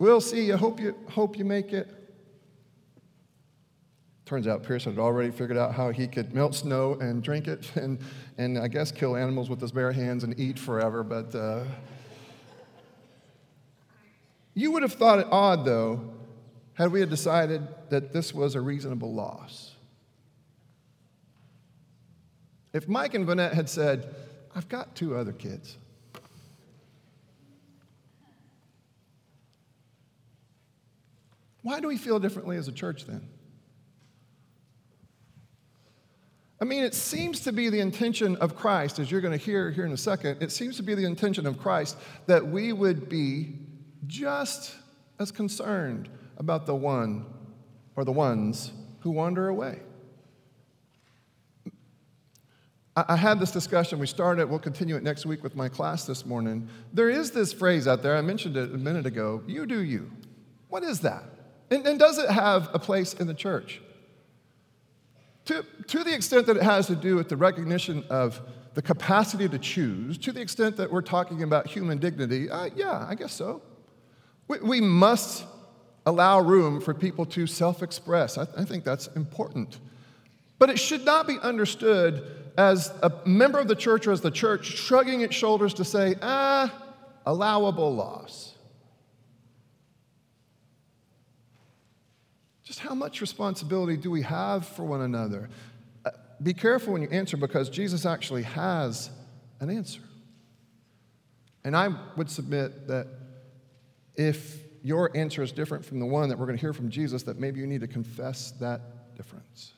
We'll 0.00 0.22
see. 0.22 0.50
I 0.50 0.56
hope 0.56 0.80
you, 0.80 0.94
hope 1.10 1.36
you 1.36 1.44
make 1.44 1.74
it. 1.74 1.86
Turns 4.24 4.48
out 4.48 4.62
Pearson 4.62 4.94
had 4.94 4.98
already 4.98 5.30
figured 5.30 5.58
out 5.58 5.74
how 5.74 5.90
he 5.90 6.08
could 6.08 6.32
melt 6.32 6.54
snow 6.54 6.94
and 6.94 7.22
drink 7.22 7.46
it 7.46 7.70
and, 7.76 7.98
and 8.38 8.58
I 8.58 8.68
guess 8.68 8.90
kill 8.90 9.14
animals 9.14 9.50
with 9.50 9.60
his 9.60 9.72
bare 9.72 9.92
hands 9.92 10.24
and 10.24 10.40
eat 10.40 10.58
forever. 10.58 11.04
But 11.04 11.34
uh, 11.34 11.64
you 14.54 14.72
would 14.72 14.82
have 14.82 14.94
thought 14.94 15.18
it 15.18 15.26
odd, 15.30 15.66
though, 15.66 16.00
had 16.72 16.90
we 16.92 17.00
had 17.00 17.10
decided 17.10 17.68
that 17.90 18.10
this 18.10 18.32
was 18.32 18.54
a 18.54 18.60
reasonable 18.62 19.12
loss. 19.12 19.74
If 22.72 22.88
Mike 22.88 23.12
and 23.12 23.26
Vanette 23.26 23.52
had 23.52 23.68
said, 23.68 24.14
I've 24.54 24.70
got 24.70 24.94
two 24.94 25.14
other 25.14 25.32
kids. 25.32 25.76
Why 31.62 31.80
do 31.80 31.88
we 31.88 31.96
feel 31.96 32.18
differently 32.18 32.56
as 32.56 32.68
a 32.68 32.72
church 32.72 33.06
then? 33.06 33.28
I 36.60 36.64
mean, 36.66 36.84
it 36.84 36.94
seems 36.94 37.40
to 37.40 37.52
be 37.52 37.70
the 37.70 37.80
intention 37.80 38.36
of 38.36 38.54
Christ, 38.54 38.98
as 38.98 39.10
you're 39.10 39.22
going 39.22 39.38
to 39.38 39.42
hear 39.42 39.70
here 39.70 39.86
in 39.86 39.92
a 39.92 39.96
second, 39.96 40.42
it 40.42 40.52
seems 40.52 40.76
to 40.76 40.82
be 40.82 40.94
the 40.94 41.06
intention 41.06 41.46
of 41.46 41.58
Christ 41.58 41.96
that 42.26 42.46
we 42.46 42.72
would 42.72 43.08
be 43.08 43.54
just 44.06 44.74
as 45.18 45.32
concerned 45.32 46.10
about 46.36 46.66
the 46.66 46.74
one 46.74 47.24
or 47.96 48.04
the 48.04 48.12
ones 48.12 48.72
who 49.00 49.10
wander 49.10 49.48
away. 49.48 49.80
I 52.96 53.16
had 53.16 53.40
this 53.40 53.52
discussion. 53.52 53.98
We 53.98 54.06
started, 54.06 54.50
we'll 54.50 54.58
continue 54.58 54.96
it 54.96 55.02
next 55.02 55.24
week 55.24 55.42
with 55.42 55.56
my 55.56 55.68
class 55.68 56.04
this 56.04 56.26
morning. 56.26 56.68
There 56.92 57.08
is 57.08 57.30
this 57.30 57.52
phrase 57.52 57.88
out 57.88 58.02
there, 58.02 58.16
I 58.16 58.20
mentioned 58.20 58.56
it 58.56 58.74
a 58.74 58.76
minute 58.76 59.06
ago 59.06 59.42
you 59.46 59.64
do 59.64 59.80
you. 59.80 60.10
What 60.68 60.82
is 60.82 61.00
that? 61.00 61.24
And, 61.70 61.86
and 61.86 61.98
does 61.98 62.18
it 62.18 62.30
have 62.30 62.70
a 62.74 62.78
place 62.78 63.14
in 63.14 63.26
the 63.26 63.34
church? 63.34 63.80
To, 65.46 65.64
to 65.88 66.04
the 66.04 66.14
extent 66.14 66.46
that 66.46 66.56
it 66.56 66.62
has 66.62 66.86
to 66.88 66.96
do 66.96 67.16
with 67.16 67.28
the 67.28 67.36
recognition 67.36 68.04
of 68.10 68.40
the 68.74 68.82
capacity 68.82 69.48
to 69.48 69.58
choose, 69.58 70.18
to 70.18 70.32
the 70.32 70.40
extent 70.40 70.76
that 70.76 70.92
we're 70.92 71.02
talking 71.02 71.42
about 71.42 71.66
human 71.66 71.98
dignity, 71.98 72.48
uh, 72.50 72.70
yeah, 72.76 73.06
I 73.08 73.14
guess 73.14 73.32
so. 73.32 73.62
We, 74.48 74.58
we 74.60 74.80
must 74.80 75.44
allow 76.06 76.40
room 76.40 76.80
for 76.80 76.94
people 76.94 77.26
to 77.26 77.46
self 77.46 77.82
express. 77.82 78.38
I, 78.38 78.46
I 78.56 78.64
think 78.64 78.84
that's 78.84 79.08
important. 79.08 79.78
But 80.58 80.70
it 80.70 80.78
should 80.78 81.04
not 81.04 81.26
be 81.26 81.38
understood 81.38 82.22
as 82.58 82.92
a 83.02 83.12
member 83.24 83.58
of 83.58 83.68
the 83.68 83.74
church 83.74 84.06
or 84.06 84.12
as 84.12 84.20
the 84.20 84.30
church 84.30 84.66
shrugging 84.66 85.22
its 85.22 85.34
shoulders 85.34 85.74
to 85.74 85.84
say, 85.84 86.16
ah, 86.20 86.72
allowable 87.24 87.94
loss. 87.94 88.49
Just 92.70 92.78
how 92.78 92.94
much 92.94 93.20
responsibility 93.20 93.96
do 93.96 94.12
we 94.12 94.22
have 94.22 94.64
for 94.64 94.84
one 94.84 95.00
another? 95.00 95.50
Uh, 96.04 96.10
be 96.40 96.54
careful 96.54 96.92
when 96.92 97.02
you 97.02 97.08
answer 97.08 97.36
because 97.36 97.68
Jesus 97.68 98.06
actually 98.06 98.44
has 98.44 99.10
an 99.58 99.70
answer. 99.70 100.02
And 101.64 101.76
I 101.76 101.88
would 102.16 102.30
submit 102.30 102.86
that 102.86 103.08
if 104.14 104.62
your 104.84 105.10
answer 105.16 105.42
is 105.42 105.50
different 105.50 105.84
from 105.84 105.98
the 105.98 106.06
one 106.06 106.28
that 106.28 106.38
we're 106.38 106.46
going 106.46 106.56
to 106.56 106.60
hear 106.60 106.72
from 106.72 106.90
Jesus, 106.90 107.24
that 107.24 107.40
maybe 107.40 107.58
you 107.58 107.66
need 107.66 107.80
to 107.80 107.88
confess 107.88 108.52
that 108.60 109.16
difference. 109.16 109.72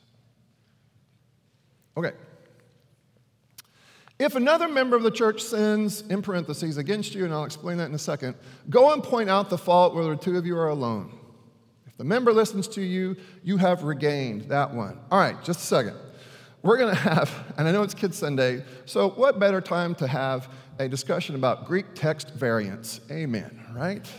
Okay. 1.97 2.11
If 4.19 4.35
another 4.35 4.67
member 4.67 4.95
of 4.95 5.01
the 5.01 5.09
church 5.09 5.41
sins, 5.41 6.01
in 6.11 6.21
parentheses, 6.21 6.77
against 6.77 7.15
you, 7.15 7.25
and 7.25 7.33
I'll 7.33 7.45
explain 7.45 7.77
that 7.77 7.89
in 7.89 7.95
a 7.95 7.97
second, 7.97 8.35
go 8.69 8.93
and 8.93 9.01
point 9.01 9.31
out 9.31 9.49
the 9.49 9.57
fault 9.57 9.95
where 9.95 10.05
the 10.05 10.15
two 10.15 10.37
of 10.37 10.45
you 10.45 10.55
are 10.55 10.69
alone. 10.69 11.21
If 11.93 11.99
the 11.99 12.05
member 12.05 12.33
listens 12.33 12.67
to 12.69 12.81
you, 12.81 13.15
you 13.43 13.57
have 13.57 13.83
regained 13.83 14.49
that 14.49 14.73
one. 14.73 14.99
All 15.11 15.19
right, 15.19 15.41
just 15.43 15.59
a 15.59 15.63
second. 15.63 15.95
We're 16.63 16.77
going 16.77 16.89
to 16.95 16.99
have, 16.99 17.31
and 17.55 17.67
I 17.67 17.71
know 17.71 17.83
it's 17.83 17.93
Kids 17.93 18.17
Sunday, 18.17 18.63
so 18.85 19.11
what 19.11 19.39
better 19.39 19.61
time 19.61 19.93
to 19.95 20.07
have 20.07 20.49
a 20.79 20.89
discussion 20.89 21.35
about 21.35 21.65
Greek 21.65 21.85
text 21.93 22.31
variants? 22.33 22.99
Amen, 23.11 23.63
right? 23.75 24.09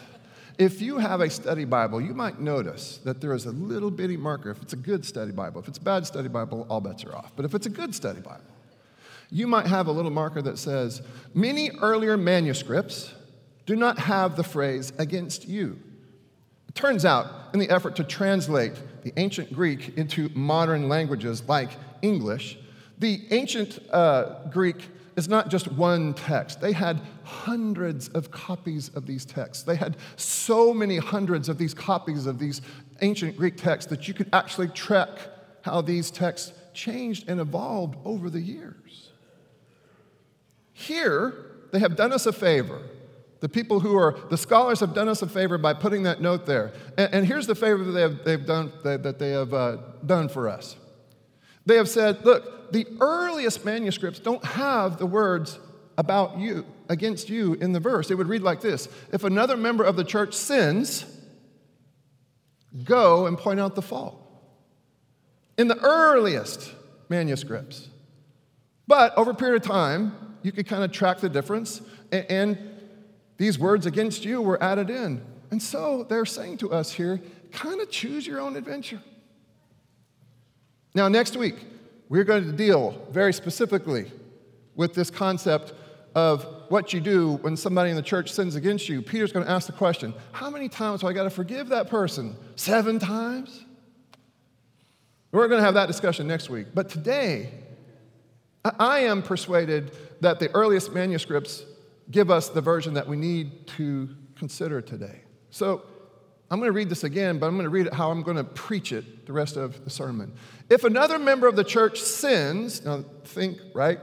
If 0.57 0.81
you 0.81 0.99
have 0.99 1.21
a 1.21 1.29
study 1.29 1.65
Bible, 1.65 2.01
you 2.01 2.15
might 2.15 2.39
notice 2.39 2.99
that 2.99 3.21
there 3.21 3.35
is 3.35 3.47
a 3.47 3.51
little 3.51 3.91
bitty 3.91 4.17
marker. 4.17 4.51
If 4.51 4.63
it's 4.63 4.73
a 4.73 4.77
good 4.77 5.05
study 5.05 5.33
Bible, 5.33 5.61
if 5.61 5.67
it's 5.67 5.79
a 5.79 5.83
bad 5.83 6.07
study 6.07 6.29
Bible, 6.29 6.69
all 6.71 6.81
bets 6.81 7.05
are 7.05 7.17
off. 7.17 7.33
But 7.35 7.45
if 7.45 7.57
it's 7.57 7.67
a 7.67 7.71
good 7.71 7.93
study 7.93 8.21
Bible, 8.21 8.45
you 9.31 9.49
might 9.49 9.67
have 9.67 9.89
a 9.89 9.93
little 9.93 10.13
marker 10.13 10.43
that 10.43 10.59
says, 10.59 11.03
Many 11.35 11.73
earlier 11.81 12.17
manuscripts 12.17 13.13
do 13.67 13.75
not 13.75 13.99
have 13.99 14.37
the 14.37 14.45
phrase 14.45 14.93
against 14.97 15.49
you. 15.49 15.81
It 16.75 16.81
turns 16.81 17.05
out, 17.05 17.27
in 17.53 17.61
the 17.61 17.71
effort 17.71 17.95
to 17.97 18.05
translate 18.05 18.73
the 19.05 19.13
ancient 19.17 19.53
Greek 19.53 19.97
into 19.97 20.29
modern 20.35 20.89
languages 20.89 21.45
like 21.47 21.71
English, 22.03 22.59
the 22.99 23.23
ancient 23.31 23.79
uh, 23.93 24.49
Greek 24.51 24.89
is 25.17 25.29
not 25.29 25.51
just 25.51 25.71
one 25.71 26.15
text. 26.15 26.61
They 26.61 26.73
had 26.73 27.01
hundreds 27.23 28.09
of 28.09 28.33
copies 28.33 28.89
of 28.89 29.07
these 29.07 29.25
texts. 29.25 29.63
They 29.63 29.77
had 29.77 29.97
so 30.17 30.75
many 30.75 30.97
hundreds 30.97 31.49
of 31.49 31.59
these 31.59 31.75
copies 31.75 32.27
of 32.27 32.41
these 32.41 32.61
ancient 33.03 33.37
Greek 33.37 33.57
texts 33.57 33.89
that 33.91 34.09
you 34.09 34.15
could 34.15 34.29
actually 34.33 34.69
track 34.69 35.11
how 35.63 35.81
these 35.81 36.11
texts 36.11 36.53
changed 36.73 37.29
and 37.29 37.39
evolved 37.39 37.97
over 38.05 38.29
the 38.29 38.41
years. 38.41 39.11
Here, 40.73 41.35
they 41.71 41.79
have 41.79 41.95
done 41.95 42.13
us 42.13 42.27
a 42.27 42.33
favor. 42.33 42.83
The 43.45 43.51
people 43.51 43.81
who 43.81 43.95
are, 43.99 44.17
the 44.31 44.39
scholars 44.39 44.81
have 44.81 44.95
done 44.95 45.07
us 45.07 45.21
a 45.21 45.27
favor 45.27 45.59
by 45.59 45.75
putting 45.75 46.05
that 46.05 46.19
note 46.19 46.47
there. 46.47 46.73
And, 46.97 47.13
and 47.13 47.27
here's 47.27 47.47
the 47.47 47.55
favor 47.55 47.85
that 47.85 47.93
they 47.93 48.01
have, 48.01 48.25
they've 48.25 48.47
done, 48.47 48.73
that 48.85 49.19
they 49.19 49.33
have 49.33 49.53
uh, 49.53 49.77
done 50.07 50.31
for 50.31 50.49
us. 50.49 50.77
They 51.67 51.77
have 51.77 51.91
said, 51.91 52.25
look, 52.25 52.73
the 52.73 52.87
earliest 53.03 53.63
manuscripts 53.63 54.19
don't 54.19 54.43
have 54.47 54.97
the 54.97 55.05
words 55.05 55.59
about 55.99 56.39
you, 56.39 56.65
against 56.89 57.29
you 57.29 57.53
in 57.53 57.73
the 57.73 57.81
verse. 57.81 58.11
It 58.11 58.15
would 58.15 58.29
read 58.29 58.41
like 58.41 58.63
this 58.63 58.89
If 59.13 59.25
another 59.25 59.59
member 59.59 59.85
of 59.85 59.97
the 59.97 60.05
church 60.05 60.33
sins, 60.33 61.05
go 62.83 63.27
and 63.27 63.37
point 63.37 63.61
out 63.61 63.75
the 63.75 63.83
fault. 63.83 64.19
In 65.59 65.69
the 65.69 65.79
earliest 65.81 66.73
manuscripts. 67.11 67.91
But 68.87 69.13
over 69.19 69.33
a 69.33 69.35
period 69.35 69.61
of 69.61 69.69
time, 69.69 70.17
you 70.43 70.51
could 70.51 70.67
kind 70.67 70.83
of 70.83 70.93
track 70.93 71.19
the 71.19 71.29
difference, 71.29 71.83
and, 72.11 72.25
and 72.31 72.74
these 73.37 73.59
words 73.59 73.87
against 73.87 74.25
you 74.25 74.40
were 74.40 74.62
added 74.62 74.90
in. 74.90 75.23
And 75.51 75.62
so 75.62 76.05
they're 76.05 76.27
saying 76.27 76.59
to 76.59 76.73
us 76.73 76.92
here 76.92 77.20
kind 77.53 77.81
of 77.81 77.90
choose 77.90 78.27
your 78.27 78.40
own 78.40 78.57
adventure. 78.57 79.01
Now, 80.94 81.09
next 81.09 81.37
week, 81.37 81.57
we're 82.09 82.25
going 82.25 82.44
to 82.44 82.53
deal 82.53 83.07
very 83.11 83.33
specifically 83.33 84.11
with 84.75 84.94
this 84.94 85.11
concept 85.11 85.73
of 86.14 86.47
what 86.68 86.92
you 86.92 87.01
do 87.01 87.35
when 87.42 87.57
somebody 87.57 87.90
in 87.90 87.97
the 87.97 88.03
church 88.03 88.33
sins 88.33 88.55
against 88.55 88.88
you. 88.88 89.03
Peter's 89.03 89.33
going 89.33 89.44
to 89.44 89.51
ask 89.51 89.66
the 89.66 89.73
question 89.73 90.14
How 90.33 90.51
many 90.51 90.68
times 90.68 91.01
do 91.01 91.09
I 91.09 91.12
got 91.12 91.25
to 91.25 91.31
forgive 91.31 91.68
that 91.68 91.88
person? 91.88 92.37
Seven 92.57 92.99
times? 92.99 93.64
We're 95.33 95.49
going 95.49 95.61
to 95.61 95.64
have 95.64 95.75
that 95.75 95.87
discussion 95.87 96.29
next 96.29 96.49
week. 96.49 96.68
But 96.75 96.88
today, 96.88 97.51
I 98.79 99.01
am 99.01 99.20
persuaded 99.20 99.90
that 100.20 100.38
the 100.38 100.49
earliest 100.53 100.92
manuscripts 100.92 101.64
give 102.11 102.31
us 102.31 102.49
the 102.49 102.61
version 102.61 102.95
that 102.95 103.09
we 103.09 103.17
need 103.17 103.67
to 103.69 104.09
consider 104.37 104.81
today. 104.81 105.23
So 105.51 105.83
I'm 106.51 106.59
going 106.59 106.69
to 106.69 106.77
read 106.77 106.88
this 106.88 107.05
again, 107.05 107.38
but 107.38 107.47
I'm 107.47 107.55
going 107.55 107.64
to 107.64 107.71
read 107.71 107.87
it 107.87 107.95
how 107.95 108.11
I'm 108.11 108.23
going 108.23 108.37
to 108.37 108.45
preach 108.45 108.93
it 108.93 109.27
the 109.27 109.33
rest 109.33 109.57
of 109.57 109.85
the 109.85 109.90
sermon. 109.90 110.35
If 110.69 110.85
another 110.85 111.19
member 111.19 111.47
of 111.47 111.57
the 111.57 111.64
church 111.64 112.01
sins, 112.01 112.85
now 112.85 113.05
think, 113.25 113.59
right? 113.75 113.99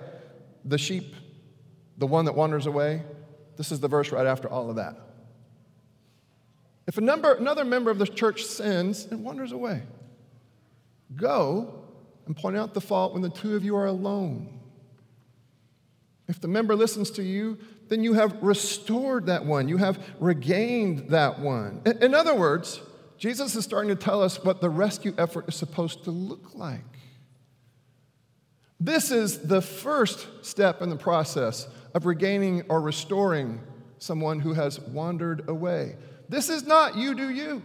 The 0.66 0.78
sheep, 0.78 1.16
the 1.98 2.08
one 2.08 2.26
that 2.26 2.36
wanders 2.36 2.66
away. 2.66 3.04
This 3.58 3.72
is 3.72 3.80
the 3.80 3.88
verse 3.88 4.12
right 4.12 4.26
after 4.26 4.50
all 4.50 4.70
of 4.70 4.78
that. 4.78 4.96
If 6.88 6.98
a 6.98 7.02
number, 7.02 7.34
another 7.34 7.64
member 7.64 7.92
of 7.92 8.00
the 8.00 8.08
church 8.08 8.44
sins 8.44 9.08
and 9.10 9.24
wanders 9.24 9.52
away, 9.52 9.84
go 11.16 11.86
and 12.26 12.36
point 12.36 12.58
out 12.58 12.74
the 12.74 12.82
fault 12.82 13.14
when 13.14 13.22
the 13.22 13.30
two 13.30 13.56
of 13.56 13.64
you 13.64 13.76
are 13.76 13.86
alone. 13.86 14.60
If 16.28 16.40
the 16.42 16.48
member 16.48 16.76
listens 16.76 17.12
to 17.12 17.24
you, 17.24 17.58
then 17.92 18.06
you 18.06 18.14
have 18.14 18.42
restored 18.42 19.26
that 19.26 19.46
one. 19.46 19.68
You 19.68 19.76
have 19.76 20.00
regained 20.22 21.10
that 21.10 21.40
one. 21.40 21.82
In 22.00 22.16
other 22.16 22.34
words, 22.34 22.80
Jesus 23.18 23.54
is 23.58 23.66
starting 23.66 23.90
to 23.90 24.02
tell 24.02 24.24
us 24.24 24.42
what 24.42 24.62
the 24.62 24.70
rescue 24.70 25.14
effort 25.18 25.50
is 25.50 25.56
supposed 25.56 26.06
to 26.06 26.12
look 26.12 26.56
like. 26.56 26.86
This 28.80 29.12
is 29.12 29.40
the 29.40 29.62
first 29.62 30.26
step 30.42 30.82
in 30.82 30.90
the 30.90 30.96
process 30.96 31.68
of 31.94 32.06
regaining 32.06 32.64
or 32.70 32.80
restoring 32.80 33.60
someone 34.00 34.40
who 34.40 34.54
has 34.54 34.80
wandered 34.80 35.50
away. 35.50 35.98
This 36.30 36.48
is 36.48 36.64
not 36.64 36.96
you 36.96 37.14
do 37.14 37.30
you. 37.30 37.62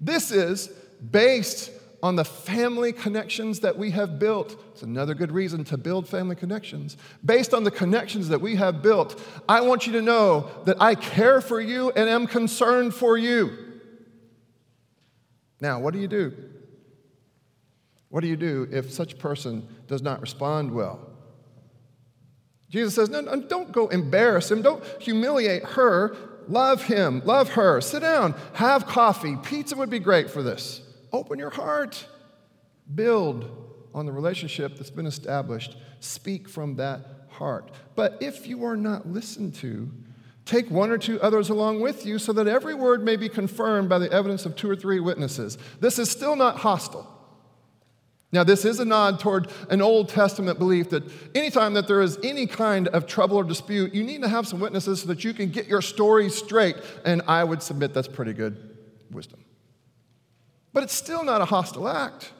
This 0.00 0.32
is 0.32 0.66
based 1.12 1.70
on 2.02 2.16
the 2.16 2.24
family 2.24 2.92
connections 2.92 3.60
that 3.60 3.78
we 3.78 3.92
have 3.92 4.18
built. 4.18 4.60
It's 4.76 4.82
another 4.82 5.14
good 5.14 5.32
reason 5.32 5.64
to 5.64 5.78
build 5.78 6.06
family 6.06 6.36
connections. 6.36 6.98
Based 7.24 7.54
on 7.54 7.64
the 7.64 7.70
connections 7.70 8.28
that 8.28 8.42
we 8.42 8.56
have 8.56 8.82
built, 8.82 9.18
I 9.48 9.62
want 9.62 9.86
you 9.86 9.94
to 9.94 10.02
know 10.02 10.50
that 10.66 10.76
I 10.82 10.94
care 10.94 11.40
for 11.40 11.62
you 11.62 11.92
and 11.92 12.10
am 12.10 12.26
concerned 12.26 12.92
for 12.92 13.16
you. 13.16 13.56
Now, 15.62 15.80
what 15.80 15.94
do 15.94 15.98
you 15.98 16.08
do? 16.08 16.34
What 18.10 18.20
do 18.20 18.26
you 18.26 18.36
do 18.36 18.68
if 18.70 18.92
such 18.92 19.18
person 19.18 19.66
does 19.86 20.02
not 20.02 20.20
respond 20.20 20.70
well? 20.70 21.00
Jesus 22.68 22.94
says, 22.94 23.08
no, 23.08 23.22
no, 23.22 23.40
don't 23.40 23.72
go 23.72 23.88
embarrass 23.88 24.50
him. 24.50 24.60
Don't 24.60 24.84
humiliate 25.00 25.64
her. 25.64 26.14
Love 26.48 26.82
him. 26.82 27.22
Love 27.24 27.48
her. 27.48 27.80
Sit 27.80 28.00
down. 28.00 28.34
Have 28.52 28.86
coffee. 28.86 29.38
Pizza 29.42 29.74
would 29.74 29.88
be 29.88 30.00
great 30.00 30.28
for 30.28 30.42
this. 30.42 30.82
Open 31.14 31.38
your 31.38 31.48
heart. 31.48 32.06
Build 32.94 33.65
on 33.96 34.04
the 34.04 34.12
relationship 34.12 34.76
that's 34.76 34.90
been 34.90 35.06
established. 35.06 35.76
Speak 36.00 36.48
from 36.48 36.76
that 36.76 37.00
heart. 37.30 37.72
But 37.96 38.18
if 38.20 38.46
you 38.46 38.64
are 38.64 38.76
not 38.76 39.08
listened 39.08 39.54
to, 39.56 39.90
take 40.44 40.70
one 40.70 40.90
or 40.90 40.98
two 40.98 41.20
others 41.20 41.48
along 41.48 41.80
with 41.80 42.04
you 42.04 42.18
so 42.18 42.32
that 42.34 42.46
every 42.46 42.74
word 42.74 43.02
may 43.02 43.16
be 43.16 43.28
confirmed 43.28 43.88
by 43.88 43.98
the 43.98 44.12
evidence 44.12 44.44
of 44.44 44.54
two 44.54 44.70
or 44.70 44.76
three 44.76 45.00
witnesses. 45.00 45.56
This 45.80 45.98
is 45.98 46.10
still 46.10 46.36
not 46.36 46.58
hostile. 46.58 47.10
Now, 48.32 48.44
this 48.44 48.66
is 48.66 48.80
a 48.80 48.84
nod 48.84 49.18
toward 49.18 49.50
an 49.70 49.80
Old 49.80 50.10
Testament 50.10 50.58
belief 50.58 50.90
that 50.90 51.04
anytime 51.34 51.72
that 51.74 51.88
there 51.88 52.02
is 52.02 52.18
any 52.22 52.46
kind 52.46 52.88
of 52.88 53.06
trouble 53.06 53.38
or 53.38 53.44
dispute, 53.44 53.94
you 53.94 54.04
need 54.04 54.20
to 54.22 54.28
have 54.28 54.46
some 54.46 54.60
witnesses 54.60 55.00
so 55.00 55.08
that 55.08 55.24
you 55.24 55.32
can 55.32 55.48
get 55.48 55.68
your 55.68 55.80
story 55.80 56.28
straight. 56.28 56.76
And 57.04 57.22
I 57.26 57.44
would 57.44 57.62
submit 57.62 57.94
that's 57.94 58.08
pretty 58.08 58.34
good 58.34 58.76
wisdom. 59.10 59.40
But 60.74 60.82
it's 60.82 60.92
still 60.92 61.24
not 61.24 61.40
a 61.40 61.46
hostile 61.46 61.88
act. 61.88 62.32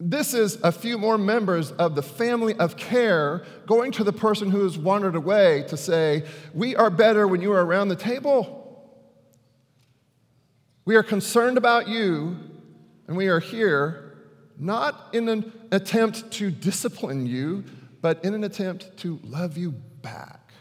This 0.00 0.32
is 0.32 0.58
a 0.62 0.70
few 0.70 0.96
more 0.96 1.18
members 1.18 1.72
of 1.72 1.96
the 1.96 2.02
family 2.02 2.54
of 2.54 2.76
care 2.76 3.44
going 3.66 3.90
to 3.92 4.04
the 4.04 4.12
person 4.12 4.50
who 4.50 4.62
has 4.62 4.78
wandered 4.78 5.16
away 5.16 5.64
to 5.68 5.76
say, 5.76 6.24
We 6.54 6.76
are 6.76 6.90
better 6.90 7.26
when 7.26 7.40
you 7.42 7.52
are 7.52 7.64
around 7.64 7.88
the 7.88 7.96
table. 7.96 8.54
We 10.84 10.94
are 10.94 11.02
concerned 11.02 11.58
about 11.58 11.88
you, 11.88 12.36
and 13.08 13.16
we 13.16 13.26
are 13.26 13.40
here 13.40 14.04
not 14.56 15.08
in 15.12 15.28
an 15.28 15.52
attempt 15.72 16.30
to 16.32 16.50
discipline 16.50 17.26
you, 17.26 17.64
but 18.00 18.24
in 18.24 18.34
an 18.34 18.44
attempt 18.44 18.96
to 18.98 19.18
love 19.24 19.56
you 19.56 19.72
back. 19.72 20.52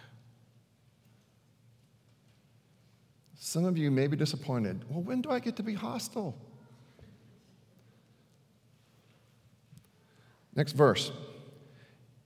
Some 3.35 3.65
of 3.65 3.77
you 3.77 3.91
may 3.91 4.07
be 4.07 4.17
disappointed. 4.17 4.83
Well, 4.89 5.01
when 5.01 5.21
do 5.21 5.29
I 5.29 5.39
get 5.39 5.55
to 5.57 5.63
be 5.63 5.73
hostile? 5.73 6.35
Next 10.57 10.73
verse. 10.73 11.13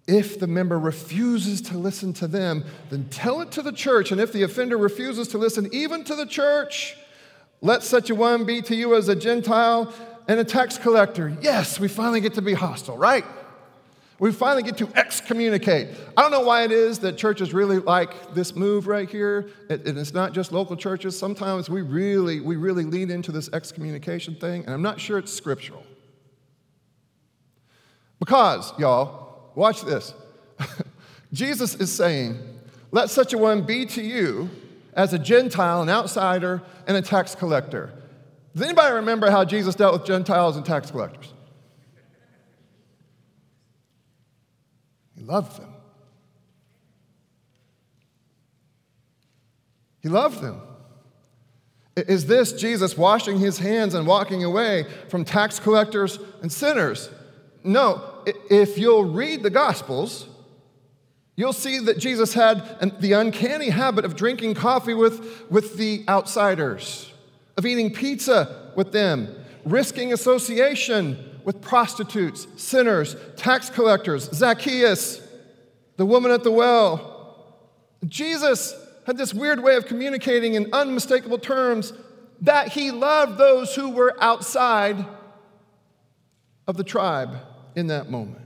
If 0.07 0.39
the 0.39 0.47
member 0.47 0.79
refuses 0.79 1.61
to 1.61 1.77
listen 1.77 2.11
to 2.13 2.27
them, 2.27 2.65
then 2.89 3.05
tell 3.09 3.41
it 3.41 3.51
to 3.51 3.61
the 3.61 3.71
church. 3.71 4.11
And 4.11 4.19
if 4.19 4.33
the 4.33 4.41
offender 4.41 4.77
refuses 4.77 5.27
to 5.29 5.37
listen 5.37 5.69
even 5.71 6.03
to 6.05 6.15
the 6.15 6.25
church, 6.25 6.97
let 7.61 7.83
such 7.83 8.09
a 8.09 8.15
one 8.15 8.45
be 8.45 8.63
to 8.63 8.75
you 8.75 8.95
as 8.95 9.07
a 9.09 9.15
Gentile 9.15 9.93
and 10.27 10.39
a 10.39 10.43
tax 10.43 10.79
collector. 10.79 11.37
Yes, 11.41 11.79
we 11.79 11.87
finally 11.87 12.21
get 12.21 12.33
to 12.33 12.41
be 12.41 12.55
hostile, 12.55 12.97
right? 12.97 13.25
we 14.21 14.31
finally 14.31 14.61
get 14.61 14.77
to 14.77 14.87
excommunicate. 14.95 15.89
I 16.15 16.21
don't 16.21 16.29
know 16.29 16.41
why 16.41 16.63
it 16.63 16.71
is 16.71 16.99
that 16.99 17.17
churches 17.17 17.55
really 17.55 17.79
like 17.79 18.35
this 18.35 18.55
move 18.55 18.85
right 18.85 19.09
here. 19.09 19.49
It, 19.67 19.87
and 19.87 19.97
it's 19.97 20.13
not 20.13 20.31
just 20.31 20.51
local 20.51 20.75
churches. 20.75 21.17
Sometimes 21.17 21.71
we 21.71 21.81
really, 21.81 22.39
we 22.39 22.55
really 22.55 22.83
lean 22.83 23.09
into 23.09 23.31
this 23.31 23.49
excommunication 23.51 24.35
thing, 24.35 24.63
and 24.65 24.75
I'm 24.75 24.83
not 24.83 24.99
sure 24.99 25.17
it's 25.17 25.33
scriptural. 25.33 25.83
Because, 28.21 28.71
y'all, 28.77 29.49
watch 29.55 29.81
this. 29.81 30.13
Jesus 31.33 31.73
is 31.73 31.91
saying, 31.91 32.37
Let 32.91 33.09
such 33.09 33.33
a 33.33 33.37
one 33.37 33.65
be 33.65 33.87
to 33.87 34.01
you 34.03 34.47
as 34.93 35.11
a 35.11 35.17
Gentile, 35.17 35.81
an 35.81 35.89
outsider, 35.89 36.61
and 36.85 36.95
a 36.95 37.01
tax 37.01 37.33
collector. 37.33 37.91
Does 38.53 38.61
anybody 38.61 38.93
remember 38.93 39.31
how 39.31 39.43
Jesus 39.43 39.73
dealt 39.73 39.93
with 39.93 40.05
Gentiles 40.05 40.55
and 40.55 40.63
tax 40.63 40.91
collectors? 40.91 41.33
He 45.17 45.23
loved 45.23 45.59
them. 45.59 45.73
He 50.03 50.09
loved 50.09 50.41
them. 50.41 50.61
Is 51.95 52.27
this 52.27 52.53
Jesus 52.53 52.95
washing 52.95 53.39
his 53.39 53.57
hands 53.57 53.95
and 53.95 54.05
walking 54.05 54.43
away 54.43 54.85
from 55.09 55.25
tax 55.25 55.59
collectors 55.59 56.19
and 56.43 56.51
sinners? 56.51 57.09
No. 57.63 58.10
If 58.25 58.77
you'll 58.77 59.05
read 59.05 59.43
the 59.43 59.49
Gospels, 59.49 60.27
you'll 61.35 61.53
see 61.53 61.79
that 61.79 61.97
Jesus 61.97 62.33
had 62.33 62.99
the 63.01 63.13
uncanny 63.13 63.69
habit 63.69 64.05
of 64.05 64.15
drinking 64.15 64.55
coffee 64.55 64.93
with, 64.93 65.49
with 65.49 65.77
the 65.77 66.03
outsiders, 66.07 67.11
of 67.57 67.65
eating 67.65 67.93
pizza 67.93 68.71
with 68.75 68.91
them, 68.91 69.35
risking 69.65 70.13
association 70.13 71.39
with 71.43 71.61
prostitutes, 71.61 72.47
sinners, 72.57 73.15
tax 73.35 73.69
collectors, 73.69 74.29
Zacchaeus, 74.31 75.27
the 75.97 76.05
woman 76.05 76.31
at 76.31 76.43
the 76.43 76.51
well. 76.51 77.57
Jesus 78.07 78.75
had 79.05 79.17
this 79.17 79.33
weird 79.33 79.63
way 79.63 79.75
of 79.75 79.85
communicating 79.85 80.53
in 80.53 80.71
unmistakable 80.73 81.39
terms 81.39 81.93
that 82.41 82.69
he 82.69 82.91
loved 82.91 83.37
those 83.37 83.75
who 83.75 83.89
were 83.89 84.15
outside 84.21 85.05
of 86.67 86.77
the 86.77 86.83
tribe 86.83 87.37
in 87.75 87.87
that 87.87 88.09
moment. 88.09 88.45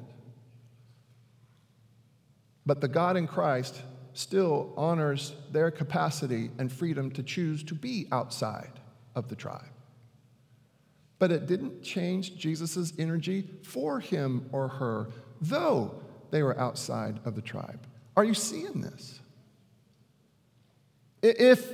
But 2.65 2.81
the 2.81 2.87
God 2.87 3.15
in 3.15 3.27
Christ 3.27 3.81
still 4.13 4.73
honors 4.77 5.33
their 5.51 5.69
capacity 5.69 6.49
and 6.57 6.71
freedom 6.71 7.11
to 7.11 7.23
choose 7.23 7.63
to 7.63 7.75
be 7.75 8.07
outside 8.11 8.71
of 9.13 9.27
the 9.27 9.35
tribe. 9.35 9.69
But 11.19 11.31
it 11.31 11.47
didn't 11.47 11.83
change 11.83 12.37
Jesus' 12.37 12.93
energy 12.97 13.47
for 13.63 13.99
him 13.99 14.49
or 14.51 14.67
her, 14.67 15.07
though 15.41 16.01
they 16.31 16.43
were 16.43 16.57
outside 16.59 17.19
of 17.25 17.35
the 17.35 17.41
tribe. 17.41 17.87
Are 18.17 18.23
you 18.23 18.33
seeing 18.33 18.81
this? 18.81 19.19
If, 21.21 21.69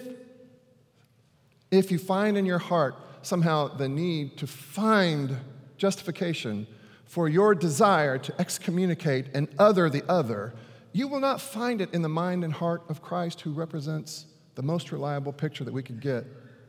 if 1.70 1.92
you 1.92 1.98
find 1.98 2.38
in 2.38 2.46
your 2.46 2.60
heart 2.60 2.96
somehow 3.22 3.68
the 3.76 3.90
need 3.90 4.38
to 4.38 4.48
find 4.48 5.38
justification 5.78 6.68
for 7.12 7.28
your 7.28 7.54
desire 7.54 8.18
to 8.18 8.34
excommunicate 8.40 9.26
and 9.34 9.50
other 9.60 9.90
the 9.90 10.02
other, 10.10 10.54
you 10.94 11.10
will 11.10 11.20
not 11.20 11.42
find 11.42 11.82
it 11.82 11.94
in 11.94 12.02
the 12.02 12.08
mind 12.08 12.42
and 12.42 12.54
heart 12.54 12.84
of 12.88 13.02
Christ, 13.02 13.42
who 13.42 13.52
represents 13.52 14.28
the 14.56 14.62
most 14.62 14.94
reliable 14.94 15.34
picture 15.34 15.66
that 15.66 15.74
we 15.74 15.84
could 15.84 16.00
get 16.00 16.26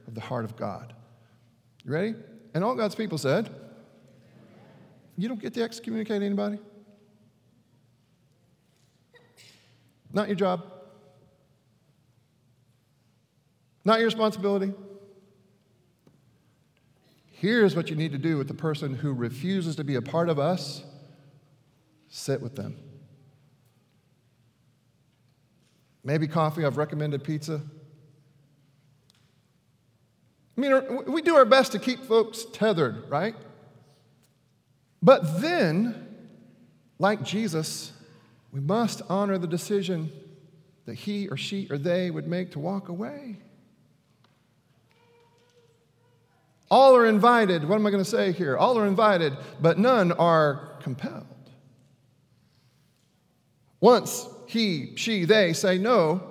of 0.08 0.16
the 0.16 0.20
heart 0.20 0.44
of 0.44 0.56
God. 0.56 0.94
You 1.84 1.92
ready? 1.92 2.14
And 2.54 2.64
all 2.64 2.74
God's 2.74 2.96
people 2.96 3.18
said, 3.18 3.50
You 5.16 5.28
don't 5.28 5.40
get 5.40 5.54
to 5.54 5.62
excommunicate 5.62 6.22
anybody. 6.22 6.58
Not 10.12 10.26
your 10.26 10.36
job. 10.36 10.66
Not 13.84 14.00
your 14.00 14.06
responsibility. 14.06 14.72
Here's 17.42 17.74
what 17.74 17.90
you 17.90 17.96
need 17.96 18.12
to 18.12 18.18
do 18.18 18.38
with 18.38 18.46
the 18.46 18.54
person 18.54 18.94
who 18.94 19.12
refuses 19.12 19.74
to 19.74 19.82
be 19.82 19.96
a 19.96 20.00
part 20.00 20.28
of 20.28 20.38
us 20.38 20.84
sit 22.08 22.40
with 22.40 22.54
them. 22.54 22.76
Maybe 26.04 26.28
coffee, 26.28 26.64
I've 26.64 26.76
recommended 26.76 27.24
pizza. 27.24 27.60
I 30.56 30.60
mean, 30.60 31.04
we 31.08 31.20
do 31.20 31.34
our 31.34 31.44
best 31.44 31.72
to 31.72 31.80
keep 31.80 32.04
folks 32.04 32.46
tethered, 32.52 33.10
right? 33.10 33.34
But 35.02 35.40
then, 35.40 36.06
like 37.00 37.24
Jesus, 37.24 37.90
we 38.52 38.60
must 38.60 39.02
honor 39.08 39.36
the 39.36 39.48
decision 39.48 40.12
that 40.86 40.94
he 40.94 41.26
or 41.26 41.36
she 41.36 41.66
or 41.72 41.76
they 41.76 42.08
would 42.12 42.28
make 42.28 42.52
to 42.52 42.60
walk 42.60 42.88
away. 42.88 43.38
All 46.72 46.96
are 46.96 47.04
invited. 47.04 47.68
What 47.68 47.74
am 47.74 47.86
I 47.86 47.90
going 47.90 48.02
to 48.02 48.08
say 48.08 48.32
here? 48.32 48.56
All 48.56 48.78
are 48.78 48.86
invited, 48.86 49.36
but 49.60 49.78
none 49.78 50.10
are 50.10 50.78
compelled. 50.80 51.26
Once 53.78 54.26
he, 54.46 54.96
she, 54.96 55.26
they 55.26 55.52
say, 55.52 55.76
No, 55.76 56.22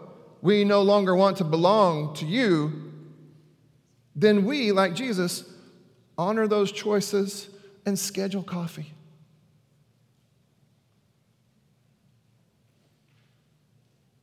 we 0.41 0.63
no 0.63 0.82
longer 0.82 1.15
want 1.15 1.38
to 1.38 1.43
belong 1.43 2.15
to 2.15 2.25
you, 2.25 2.91
then 4.15 4.43
we, 4.43 4.71
like 4.71 4.95
Jesus, 4.95 5.43
honor 6.17 6.47
those 6.47 6.71
choices 6.71 7.47
and 7.86 7.97
schedule 7.99 8.41
coffee. 8.41 8.91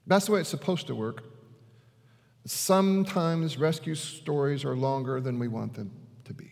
That's 0.09 0.27
the 0.27 0.33
way 0.33 0.41
it's 0.41 0.49
supposed 0.49 0.89
to 0.89 0.97
work. 0.97 1.23
Sometimes 2.45 3.57
rescue 3.57 3.95
stories 3.95 4.65
are 4.65 4.75
longer 4.75 5.21
than 5.21 5.39
we 5.39 5.47
want 5.47 5.75
them 5.75 5.93
to 6.29 6.35
be. 6.35 6.51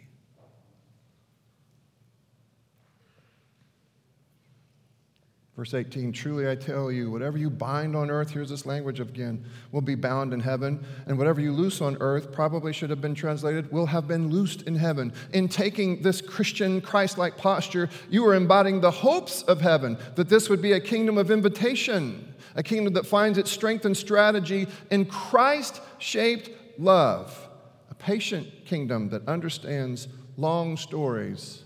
Verse 5.57 5.73
18, 5.73 6.13
truly 6.13 6.51
I 6.51 6.55
tell 6.55 6.93
you, 6.93 7.11
whatever 7.11 7.39
you 7.39 7.49
bind 7.49 7.97
on 7.97 8.11
earth, 8.11 8.29
here's 8.29 8.51
this 8.51 8.67
language 8.67 9.01
again, 9.01 9.43
will 9.73 9.81
be 9.81 9.95
bound 9.95 10.35
in 10.35 10.41
heaven. 10.41 10.85
And 11.07 11.17
whatever 11.17 11.41
you 11.41 11.51
loose 11.51 11.81
on 11.81 11.97
earth, 12.01 12.31
probably 12.31 12.75
should 12.75 12.91
have 12.91 13.01
been 13.01 13.15
translated, 13.15 13.73
will 13.73 13.87
have 13.87 14.07
been 14.07 14.29
loosed 14.29 14.63
in 14.63 14.75
heaven. 14.75 15.15
In 15.33 15.49
taking 15.49 16.03
this 16.03 16.21
Christian, 16.21 16.83
Christ 16.83 17.17
like 17.17 17.39
posture, 17.39 17.89
you 18.11 18.27
are 18.27 18.35
embodying 18.35 18.83
the 18.83 18.91
hopes 18.91 19.43
of 19.45 19.63
heaven, 19.63 19.97
that 20.17 20.29
this 20.29 20.51
would 20.51 20.61
be 20.61 20.73
a 20.73 20.81
kingdom 20.81 21.17
of 21.17 21.31
invitation, 21.31 22.35
a 22.55 22.63
kingdom 22.63 22.93
that 22.93 23.07
finds 23.07 23.39
its 23.39 23.51
strength 23.51 23.87
and 23.87 23.97
strategy 23.97 24.67
in 24.91 25.07
Christ 25.07 25.81
shaped 25.97 26.51
love, 26.79 27.49
a 27.91 27.95
patient 27.95 28.47
kingdom 28.67 29.09
that 29.09 29.27
understands 29.27 30.07
long 30.37 30.77
stories 30.77 31.63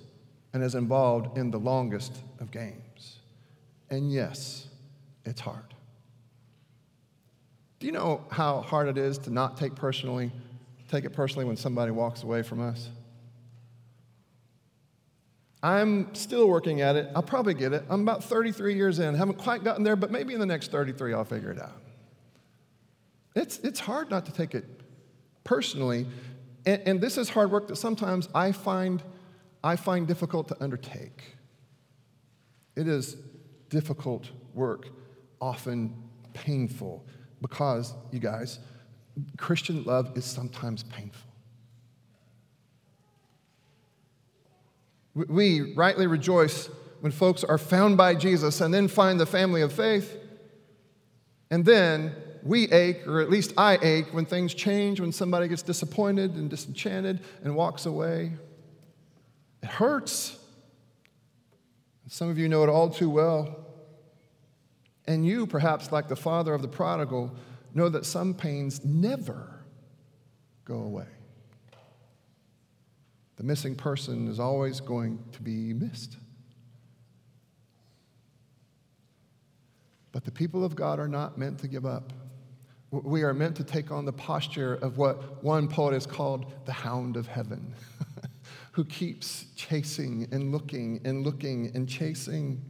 and 0.53 0.63
is 0.63 0.77
involved 0.77 1.37
in 1.37 1.51
the 1.51 1.59
longest 1.59 2.17
of 2.39 2.53
games. 2.53 2.90
And 3.91 4.13
yes, 4.13 4.69
it's 5.25 5.41
hard. 5.41 5.75
Do 7.81 7.87
you 7.87 7.93
know 7.93 8.25
how 8.31 8.61
hard 8.61 8.89
it 8.89 8.99
is 8.99 9.19
to 9.19 9.31
not 9.31 9.57
take 9.57 9.75
personally, 9.75 10.31
take 10.89 11.05
it 11.05 11.11
personally 11.11 11.45
when 11.45 11.57
somebody 11.57 11.91
walks 11.91 12.23
away 12.23 12.43
from 12.43 12.61
us? 12.61 12.89
I'm 15.63 16.15
still 16.15 16.49
working 16.49 16.81
at 16.81 16.97
it. 16.97 17.09
I'll 17.15 17.23
probably 17.23 17.55
get 17.55 17.73
it. 17.73 17.85
I'm 17.91 18.03
about 18.03 18.25
33 18.25 18.75
years 18.75 18.99
in. 18.99 19.15
Haven't 19.15 19.39
quite 19.39 19.65
gotten 19.65 19.83
there, 19.83 19.97
but 19.97 20.11
maybe 20.11 20.35
in 20.35 20.41
the 20.41 20.47
next 20.47 20.71
33 20.71 21.13
I'll 21.13 21.25
figure 21.25 21.51
it 21.51 21.61
out. 21.61 21.83
It's, 23.35 23.59
it's 23.59 23.81
hard 23.81 24.11
not 24.11 24.27
to 24.27 24.33
take 24.33 24.55
it 24.55 24.65
personally. 25.45 26.07
And, 26.67 26.83
and 26.87 27.01
this 27.01 27.19
is 27.19 27.29
hard 27.29 27.51
work 27.51 27.69
that 27.69 27.77
sometimes 27.77 28.29
I 28.35 28.53
find, 28.53 29.03
I 29.63 29.77
find 29.77 30.07
difficult 30.07 30.49
to 30.49 30.63
undertake. 30.63 31.37
It 32.77 32.89
is 32.89 33.17
difficult 33.71 34.31
work, 34.53 34.89
often 35.41 35.95
painful, 36.35 37.07
because, 37.41 37.95
you 38.13 38.19
guys, 38.19 38.59
Christian 39.39 39.85
love 39.85 40.17
is 40.17 40.25
sometimes 40.25 40.83
painful. 40.83 41.31
We 45.15 45.73
rightly 45.75 46.07
rejoice 46.07 46.69
when 47.01 47.13
folks 47.13 47.43
are 47.43 47.59
found 47.59 47.97
by 47.97 48.15
Jesus 48.15 48.61
and 48.61 48.73
then 48.73 48.89
find 48.89 49.19
the 49.19 49.27
family 49.27 49.63
of 49.63 49.73
faith. 49.73 50.17
And 51.51 51.65
then 51.65 52.15
we 52.43 52.71
ache, 52.71 53.07
or 53.07 53.21
at 53.21 53.29
least 53.29 53.53
I 53.57 53.79
ache, 53.83 54.13
when 54.13 54.25
things 54.25 54.55
change, 54.55 55.01
when 55.01 55.13
somebody 55.13 55.49
gets 55.49 55.63
disappointed 55.63 56.35
and 56.37 56.49
disenchanted 56.49 57.21
and 57.43 57.57
walks 57.57 57.87
away. 57.87 58.33
It 59.63 59.69
hurts. 59.69 60.39
Some 62.13 62.29
of 62.29 62.39
you 62.39 62.49
know 62.49 62.65
it 62.65 62.69
all 62.69 62.91
too 62.91 63.09
well. 63.09 63.57
And 65.07 65.25
you, 65.25 65.47
perhaps 65.47 65.93
like 65.93 66.09
the 66.09 66.17
father 66.17 66.53
of 66.53 66.61
the 66.61 66.67
prodigal, 66.67 67.33
know 67.73 67.89
that 67.89 68.05
some 68.05 68.35
pains 68.35 68.85
never 68.85 69.65
go 70.65 70.75
away. 70.75 71.07
The 73.37 73.45
missing 73.45 73.77
person 73.77 74.27
is 74.27 74.41
always 74.41 74.81
going 74.81 75.23
to 75.31 75.41
be 75.41 75.73
missed. 75.73 76.17
But 80.11 80.25
the 80.25 80.33
people 80.33 80.65
of 80.65 80.75
God 80.75 80.99
are 80.99 81.09
not 81.09 81.39
meant 81.39 81.61
to 81.61 81.69
give 81.69 81.87
up. 81.87 82.13
We 82.91 83.23
are 83.23 83.33
meant 83.33 83.55
to 83.59 83.65
take 83.65 83.93
on 83.93 84.05
the 84.05 84.13
posture 84.13 84.75
of 84.75 84.99
what 84.99 85.45
one 85.45 85.69
poet 85.69 85.93
has 85.93 86.07
called 86.07 86.53
the 86.67 86.73
hound 86.73 87.17
of 87.17 87.29
heaven. 87.29 87.73
who 88.73 88.85
keeps 88.85 89.47
chasing 89.57 90.29
and 90.31 90.53
looking 90.53 91.01
and 91.05 91.25
looking 91.25 91.73
and 91.75 91.89
chasing. 91.89 92.63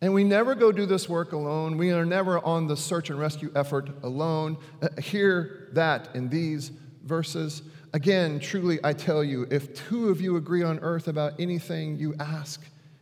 And 0.00 0.12
we 0.12 0.22
never 0.22 0.54
go 0.54 0.70
do 0.70 0.86
this 0.86 1.08
work 1.08 1.32
alone. 1.32 1.78
We 1.78 1.90
are 1.90 2.04
never 2.04 2.38
on 2.44 2.66
the 2.66 2.76
search 2.76 3.10
and 3.10 3.18
rescue 3.18 3.50
effort 3.54 3.88
alone. 4.02 4.58
Uh, 4.82 4.88
hear 5.00 5.70
that 5.72 6.14
in 6.14 6.28
these 6.28 6.72
verses. 7.04 7.62
Again, 7.94 8.38
truly, 8.38 8.78
I 8.84 8.92
tell 8.92 9.24
you, 9.24 9.46
if 9.50 9.74
two 9.74 10.08
of 10.10 10.20
you 10.20 10.36
agree 10.36 10.62
on 10.62 10.78
earth 10.80 11.08
about 11.08 11.32
anything 11.38 11.96
you 11.96 12.14
ask, 12.20 12.60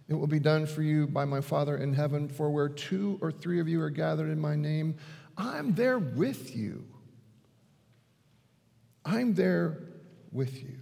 it 0.08 0.14
will 0.14 0.26
be 0.26 0.38
done 0.38 0.66
for 0.66 0.82
you 0.82 1.06
by 1.06 1.24
my 1.24 1.40
Father 1.40 1.76
in 1.78 1.92
heaven. 1.92 2.28
For 2.28 2.50
where 2.50 2.68
two 2.68 3.18
or 3.20 3.32
three 3.32 3.58
of 3.58 3.68
you 3.68 3.80
are 3.80 3.90
gathered 3.90 4.30
in 4.30 4.38
my 4.38 4.54
name, 4.54 4.94
I'm 5.36 5.74
there 5.74 5.98
with 5.98 6.54
you. 6.54 6.84
I'm 9.04 9.34
there 9.34 9.78
with 10.30 10.62
you. 10.62 10.81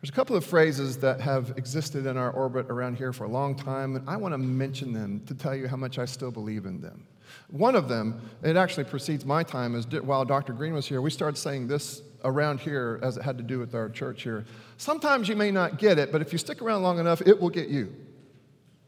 There's 0.00 0.10
a 0.10 0.14
couple 0.14 0.34
of 0.34 0.46
phrases 0.46 0.96
that 0.98 1.20
have 1.20 1.52
existed 1.58 2.06
in 2.06 2.16
our 2.16 2.30
orbit 2.30 2.66
around 2.70 2.96
here 2.96 3.12
for 3.12 3.24
a 3.24 3.28
long 3.28 3.54
time, 3.54 3.96
and 3.96 4.08
I 4.08 4.16
want 4.16 4.32
to 4.32 4.38
mention 4.38 4.94
them 4.94 5.20
to 5.26 5.34
tell 5.34 5.54
you 5.54 5.68
how 5.68 5.76
much 5.76 5.98
I 5.98 6.06
still 6.06 6.30
believe 6.30 6.64
in 6.64 6.80
them. 6.80 7.06
One 7.48 7.76
of 7.76 7.88
them, 7.88 8.20
it 8.42 8.56
actually 8.56 8.84
precedes 8.84 9.26
my 9.26 9.42
time, 9.42 9.74
is 9.74 9.86
while 10.02 10.24
Dr. 10.24 10.54
Green 10.54 10.72
was 10.72 10.86
here, 10.86 11.02
we 11.02 11.10
started 11.10 11.36
saying 11.36 11.68
this 11.68 12.00
around 12.24 12.60
here 12.60 12.98
as 13.02 13.18
it 13.18 13.22
had 13.22 13.36
to 13.38 13.44
do 13.44 13.58
with 13.58 13.74
our 13.74 13.90
church 13.90 14.22
here. 14.22 14.46
Sometimes 14.78 15.28
you 15.28 15.36
may 15.36 15.50
not 15.50 15.78
get 15.78 15.98
it, 15.98 16.10
but 16.10 16.22
if 16.22 16.32
you 16.32 16.38
stick 16.38 16.62
around 16.62 16.82
long 16.82 16.98
enough, 16.98 17.20
it 17.26 17.38
will 17.38 17.50
get 17.50 17.68
you. 17.68 17.94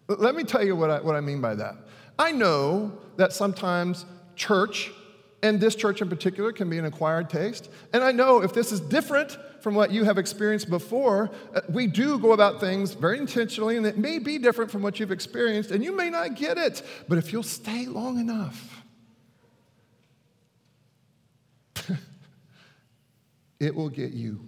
Let 0.09 0.35
me 0.35 0.45
tell 0.45 0.65
you 0.65 0.75
what 0.75 0.91
I, 0.91 1.01
what 1.01 1.15
I 1.15 1.21
mean 1.21 1.43
by 1.43 1.55
that. 1.57 1.77
I 2.19 2.33
know 2.33 2.93
that 3.17 3.35
sometimes 3.35 4.07
church, 4.35 4.91
and 5.43 5.61
this 5.61 5.75
church 5.75 6.01
in 6.01 6.09
particular, 6.09 6.53
can 6.53 6.71
be 6.71 6.79
an 6.79 6.85
acquired 6.85 7.29
taste. 7.29 7.69
And 7.93 8.05
I 8.05 8.13
know 8.13 8.43
if 8.43 8.55
this 8.55 8.71
is 8.71 8.81
different 8.81 9.37
from 9.61 9.75
what 9.75 9.91
you 9.91 10.05
have 10.05 10.17
experienced 10.17 10.71
before, 10.71 11.31
uh, 11.55 11.61
we 11.69 11.89
do 11.89 12.19
go 12.19 12.33
about 12.33 12.61
things 12.61 12.95
very 12.95 13.19
intentionally, 13.19 13.77
and 13.77 13.85
it 13.85 13.99
may 13.99 14.19
be 14.19 14.39
different 14.39 14.71
from 14.71 14.83
what 14.83 15.01
you've 15.01 15.11
experienced, 15.11 15.73
and 15.73 15.83
you 15.83 15.97
may 15.97 16.11
not 16.11 16.37
get 16.37 16.59
it. 16.59 16.83
But 17.09 17.19
if 17.19 17.33
you'll 17.33 17.43
stay 17.43 17.87
long 17.87 18.21
enough, 18.21 18.85
it 23.61 23.75
will 23.75 23.91
get 23.91 24.13
you. 24.13 24.41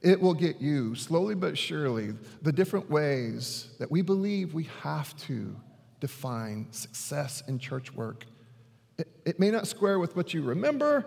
It 0.00 0.20
will 0.20 0.34
get 0.34 0.60
you, 0.60 0.94
slowly 0.94 1.34
but 1.34 1.58
surely, 1.58 2.14
the 2.42 2.52
different 2.52 2.88
ways 2.88 3.66
that 3.80 3.90
we 3.90 4.00
believe 4.02 4.54
we 4.54 4.68
have 4.82 5.16
to 5.22 5.56
define 6.00 6.68
success 6.70 7.42
in 7.48 7.58
church 7.58 7.92
work. 7.92 8.24
It, 8.98 9.08
it 9.24 9.40
may 9.40 9.50
not 9.50 9.66
square 9.66 9.98
with 9.98 10.16
what 10.16 10.34
you 10.34 10.42
remember, 10.42 11.04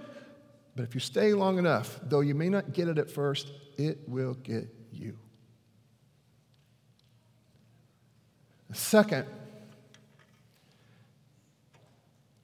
but 0.76 0.84
if 0.84 0.94
you 0.94 1.00
stay 1.00 1.34
long 1.34 1.58
enough, 1.58 2.00
though 2.04 2.22
you 2.22 2.36
may 2.36 2.50
not 2.50 2.74
get 2.74 2.88
it 2.88 2.98
at 2.98 3.10
first, 3.10 3.52
it 3.78 4.00
will 4.08 4.36
get 4.36 4.68
you. 4.92 5.18
Second, 8.74 9.26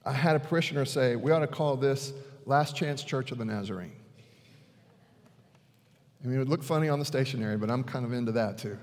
I 0.04 0.12
had 0.12 0.36
a 0.36 0.40
parishioner 0.40 0.84
say, 0.84 1.16
we 1.16 1.32
ought 1.32 1.40
to 1.40 1.46
call 1.46 1.76
this 1.76 2.12
Last 2.44 2.76
Chance 2.76 3.02
Church 3.02 3.32
of 3.32 3.38
the 3.38 3.44
Nazarene. 3.44 3.92
I 6.22 6.26
mean, 6.26 6.36
it 6.36 6.38
would 6.38 6.48
look 6.48 6.62
funny 6.62 6.88
on 6.88 6.98
the 6.98 7.04
stationery, 7.04 7.56
but 7.56 7.70
I'm 7.70 7.84
kind 7.84 8.04
of 8.04 8.12
into 8.12 8.32
that 8.32 8.58
too. 8.58 8.78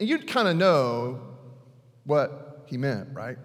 You'd 0.00 0.26
kind 0.26 0.48
of 0.48 0.56
know 0.56 1.20
what 2.06 2.64
he 2.66 2.76
meant, 2.76 3.08
right? 3.12 3.36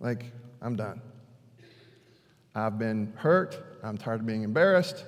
Like, 0.00 0.32
I'm 0.60 0.76
done. 0.76 1.00
I've 2.54 2.78
been 2.78 3.12
hurt. 3.16 3.58
I'm 3.82 3.96
tired 3.96 4.20
of 4.20 4.26
being 4.26 4.42
embarrassed. 4.42 5.04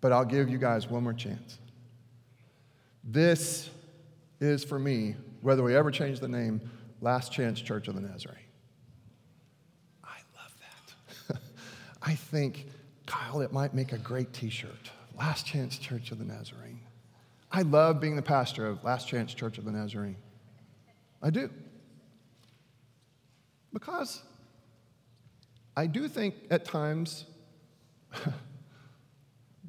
But 0.00 0.12
I'll 0.12 0.24
give 0.24 0.48
you 0.48 0.58
guys 0.58 0.88
one 0.88 1.02
more 1.02 1.12
chance. 1.12 1.58
This 3.02 3.68
is 4.40 4.64
for 4.64 4.78
me 4.78 5.16
whether 5.40 5.62
we 5.62 5.74
ever 5.74 5.90
change 5.90 6.20
the 6.20 6.28
name, 6.28 6.60
Last 7.00 7.32
Chance 7.32 7.60
Church 7.60 7.88
of 7.88 7.94
the 7.94 8.00
Nazarene. 8.00 8.38
I 10.04 10.18
love 10.36 10.54
that. 11.28 11.36
I 12.02 12.14
think, 12.14 12.66
Kyle, 13.06 13.40
it 13.40 13.52
might 13.52 13.74
make 13.74 13.92
a 13.92 13.98
great 13.98 14.32
t 14.32 14.50
shirt. 14.50 14.90
Last 15.16 15.46
Chance 15.46 15.78
Church 15.78 16.12
of 16.12 16.18
the 16.18 16.24
Nazarene. 16.24 16.80
I 17.50 17.62
love 17.62 18.00
being 18.00 18.14
the 18.14 18.22
pastor 18.22 18.66
of 18.66 18.84
Last 18.84 19.08
Chance 19.08 19.34
Church 19.34 19.58
of 19.58 19.64
the 19.64 19.72
Nazarene. 19.72 20.16
I 21.22 21.30
do. 21.30 21.50
Because 23.72 24.22
I 25.76 25.86
do 25.86 26.08
think 26.08 26.34
at 26.50 26.64
times 26.64 27.26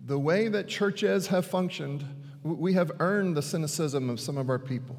the 0.06 0.18
way 0.18 0.48
that 0.48 0.68
churches 0.68 1.28
have 1.28 1.46
functioned, 1.46 2.04
we 2.44 2.74
have 2.74 2.92
earned 3.00 3.36
the 3.36 3.42
cynicism 3.42 4.10
of 4.10 4.20
some 4.20 4.38
of 4.38 4.50
our 4.50 4.60
people. 4.60 4.98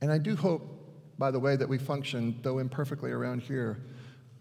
And 0.00 0.10
I 0.10 0.18
do 0.18 0.36
hope, 0.36 0.62
by 1.18 1.30
the 1.30 1.38
way 1.38 1.56
that 1.56 1.68
we 1.68 1.78
function, 1.78 2.38
though 2.42 2.58
imperfectly 2.58 3.10
around 3.10 3.42
here, 3.42 3.82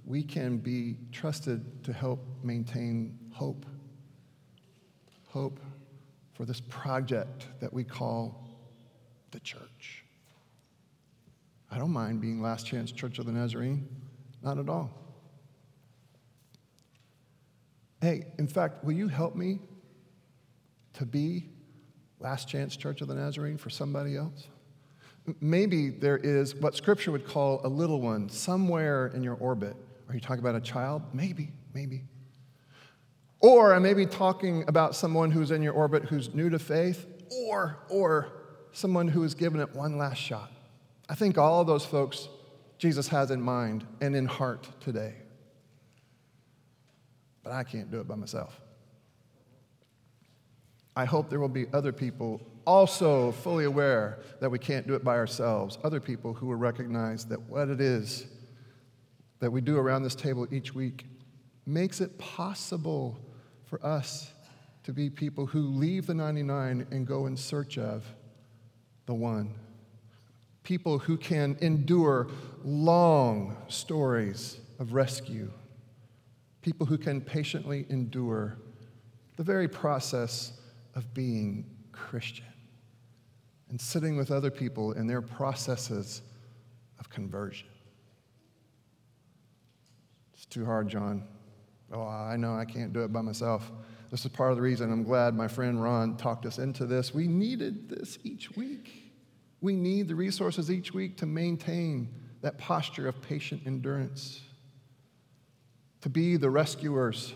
we 0.06 0.24
can 0.24 0.58
be 0.58 0.98
trusted 1.12 1.84
to 1.84 1.94
help 1.94 2.26
maintain 2.44 3.18
hope. 3.32 3.66
Hope 5.28 5.60
for 6.34 6.46
this 6.46 6.62
project 6.62 7.48
that 7.60 7.72
we 7.72 7.84
call 7.84 8.49
the 9.32 9.40
church. 9.40 10.04
I 11.72 11.78
don't 11.78 11.92
mind 11.92 12.22
being 12.22 12.42
Last 12.42 12.66
Chance 12.66 12.92
Church 12.92 13.20
of 13.20 13.26
the 13.26 13.32
Nazarene, 13.32 13.88
not 14.44 14.58
at 14.58 14.70
all. 14.70 14.92
Hey, 18.02 18.28
in 18.38 18.48
fact, 18.48 18.84
will 18.84 18.94
you 18.94 19.08
help 19.08 19.36
me 19.36 19.60
to 20.94 21.06
be 21.06 21.50
Last 22.20 22.48
Chance 22.48 22.76
Church 22.76 23.02
of 23.02 23.08
the 23.08 23.16
Nazarene 23.16 23.58
for 23.58 23.70
somebody 23.70 24.16
else? 24.16 24.48
Maybe 25.42 25.90
there 25.90 26.18
is 26.18 26.56
what 26.56 26.76
Scripture 26.76 27.12
would 27.12 27.28
call 27.28 27.62
a 27.64 27.68
little 27.68 28.02
one 28.02 28.30
somewhere 28.30 29.08
in 29.08 29.22
your 29.22 29.36
orbit. 29.36 29.76
Are 30.08 30.16
you 30.16 30.22
talking 30.22 30.40
about 30.40 30.56
a 30.56 30.62
child? 30.62 31.04
Maybe, 31.14 31.52
maybe. 31.74 32.04
Or 33.42 33.74
I 33.74 33.80
may 33.80 33.94
be 33.94 34.06
talking 34.06 34.66
about 34.68 34.96
someone 34.96 35.30
who's 35.30 35.52
in 35.52 35.62
your 35.62 35.74
orbit 35.74 36.04
who's 36.06 36.34
new 36.34 36.50
to 36.50 36.58
faith, 36.60 37.06
or, 37.32 37.78
or 37.90 38.39
someone 38.72 39.08
who 39.08 39.22
has 39.24 39.34
given 39.34 39.60
it 39.60 39.76
one 39.76 39.98
last 39.98 40.18
shot. 40.18 40.52
I 41.08 41.16
think 41.16 41.38
all 41.38 41.64
those 41.66 41.86
folks 41.86 42.28
Jesus 42.78 43.10
has 43.10 43.30
in 43.30 43.42
mind 43.42 43.86
and 44.00 44.16
in 44.16 44.26
heart 44.26 44.68
today. 44.80 45.14
But 47.44 47.52
I 47.52 47.64
can't 47.64 47.92
do 47.92 48.00
it 48.00 48.08
by 48.08 48.16
myself. 48.16 48.60
I 50.96 51.06
hope 51.06 51.30
there 51.30 51.40
will 51.40 51.50
be 51.50 51.68
other 51.74 51.92
people 51.92 52.42
also 52.66 53.32
fully 53.32 53.66
aware 53.66 54.20
that 54.40 54.50
we 54.50 54.60
can't 54.60 54.88
do 54.88 54.96
it 54.96 55.04
by 55.04 55.16
ourselves, 55.16 55.78
other 55.84 56.00
people 56.00 56.34
who 56.34 56.48
will 56.48 56.56
recognize 56.56 57.26
that 57.26 57.40
what 57.42 57.70
it 57.70 57.82
is 57.82 58.28
that 59.40 59.52
we 59.52 59.62
do 59.62 59.78
around 59.78 60.04
this 60.04 60.16
table 60.16 60.48
each 60.52 60.74
week 60.74 61.06
makes 61.66 62.02
it 62.02 62.18
possible 62.18 63.18
for 63.66 63.84
us 63.86 64.34
to 64.84 64.92
be 64.92 65.10
people 65.10 65.46
who 65.46 65.62
leave 65.62 66.08
the 66.08 66.14
99 66.14 66.86
and 66.92 67.08
go 67.08 67.26
in 67.26 67.38
search 67.38 67.78
of 67.78 68.04
the 69.10 69.16
one. 69.16 69.56
People 70.62 71.00
who 71.00 71.18
can 71.18 71.58
endure 71.62 72.28
long 72.64 73.58
stories 73.68 74.60
of 74.78 74.94
rescue. 74.94 75.52
People 76.62 76.86
who 76.86 76.96
can 76.96 77.20
patiently 77.20 77.88
endure 77.90 78.56
the 79.36 79.42
very 79.42 79.68
process 79.68 80.52
of 80.94 81.12
being 81.16 81.66
Christian 81.92 82.46
and 83.70 83.82
sitting 83.82 84.16
with 84.16 84.30
other 84.30 84.52
people 84.52 84.92
in 84.92 85.08
their 85.08 85.24
processes 85.24 86.22
of 87.00 87.10
conversion. 87.10 87.68
It's 90.36 90.46
too 90.46 90.66
hard, 90.66 90.88
John. 90.88 91.24
Oh, 91.92 92.04
I 92.04 92.36
know 92.38 92.54
I 92.54 92.66
can't 92.66 92.94
do 92.94 93.04
it 93.04 93.12
by 93.12 93.22
myself. 93.22 93.72
This 94.12 94.26
is 94.26 94.32
part 94.32 94.52
of 94.52 94.58
the 94.58 94.64
reason 94.64 94.92
I'm 94.92 95.04
glad 95.04 95.36
my 95.36 95.48
friend 95.48 95.82
Ron 95.82 96.18
talked 96.18 96.46
us 96.46 96.58
into 96.58 96.86
this. 96.86 97.14
We 97.14 97.28
needed 97.28 97.90
this 97.90 98.18
each 98.24 98.56
week. 98.56 99.14
We 99.62 99.76
need 99.76 100.08
the 100.08 100.16
resources 100.16 100.72
each 100.72 100.94
week 100.94 101.18
to 101.18 101.26
maintain 101.26 102.10
that 102.42 102.58
posture 102.58 103.08
of 103.08 103.22
patient 103.22 103.64
endurance, 103.66 104.42
to 106.02 106.10
be 106.10 106.38
the 106.38 106.50
rescuers, 106.50 107.34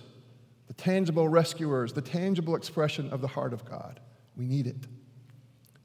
the 0.68 0.74
tangible 0.74 1.28
rescuers, 1.28 1.94
the 1.94 2.02
tangible 2.02 2.56
expression 2.56 3.10
of 3.12 3.22
the 3.22 3.28
heart 3.28 3.54
of 3.54 3.66
God. 3.66 4.00
We 4.36 4.46
need 4.46 4.66
it. 4.66 4.88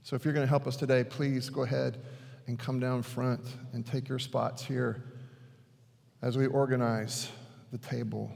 So 0.05 0.16
if 0.16 0.24
you're 0.24 0.32
going 0.32 0.47
to 0.47 0.49
help 0.49 0.66
us 0.66 0.76
today, 0.76 1.05
please 1.05 1.51
go 1.51 1.62
ahead 1.62 1.99
and 2.47 2.59
come 2.59 2.80
down 2.80 3.03
front 3.03 3.43
and 3.74 3.84
take 3.84 4.09
your 4.09 4.18
spots 4.18 4.64
here 4.64 5.05
as 6.22 6.39
we 6.39 6.47
organize 6.47 7.28
the 7.72 7.78
table 7.78 8.30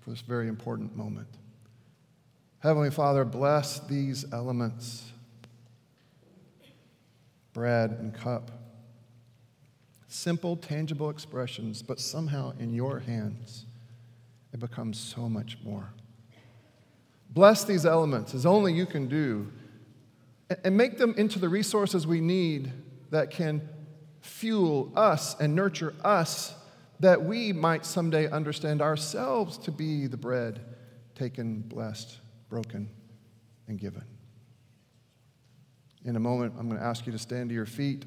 for 0.00 0.10
this 0.10 0.20
very 0.22 0.48
important 0.48 0.96
moment. 0.96 1.28
Heavenly 2.60 2.90
Father, 2.90 3.24
bless 3.24 3.80
these 3.80 4.30
elements 4.32 5.10
bread 7.52 7.90
and 7.90 8.14
cup. 8.14 8.50
Simple, 10.06 10.56
tangible 10.56 11.10
expressions, 11.10 11.82
but 11.82 11.98
somehow 11.98 12.52
in 12.58 12.72
your 12.72 13.00
hands, 13.00 13.64
it 14.52 14.60
becomes 14.60 14.98
so 15.00 15.28
much 15.28 15.56
more. 15.64 15.88
Bless 17.30 17.64
these 17.64 17.86
elements 17.86 18.34
as 18.34 18.44
only 18.44 18.72
you 18.72 18.86
can 18.86 19.08
do, 19.08 19.50
and 20.64 20.76
make 20.76 20.98
them 20.98 21.14
into 21.16 21.38
the 21.38 21.48
resources 21.48 22.06
we 22.06 22.20
need 22.20 22.72
that 23.10 23.30
can 23.30 23.68
fuel 24.20 24.92
us 24.96 25.38
and 25.40 25.54
nurture 25.54 25.94
us 26.04 26.54
that 26.98 27.24
we 27.24 27.52
might 27.52 27.86
someday 27.86 28.28
understand 28.30 28.82
ourselves 28.82 29.56
to 29.58 29.70
be 29.70 30.06
the 30.06 30.16
bread 30.16 30.60
taken, 31.14 31.60
blessed, 31.60 32.18
broken, 32.50 32.90
and 33.66 33.78
given. 33.78 34.04
In 36.04 36.16
a 36.16 36.20
moment, 36.20 36.54
I'm 36.58 36.68
going 36.68 36.78
to 36.78 36.86
ask 36.86 37.06
you 37.06 37.12
to 37.12 37.18
stand 37.18 37.48
to 37.48 37.54
your 37.54 37.64
feet, 37.64 38.04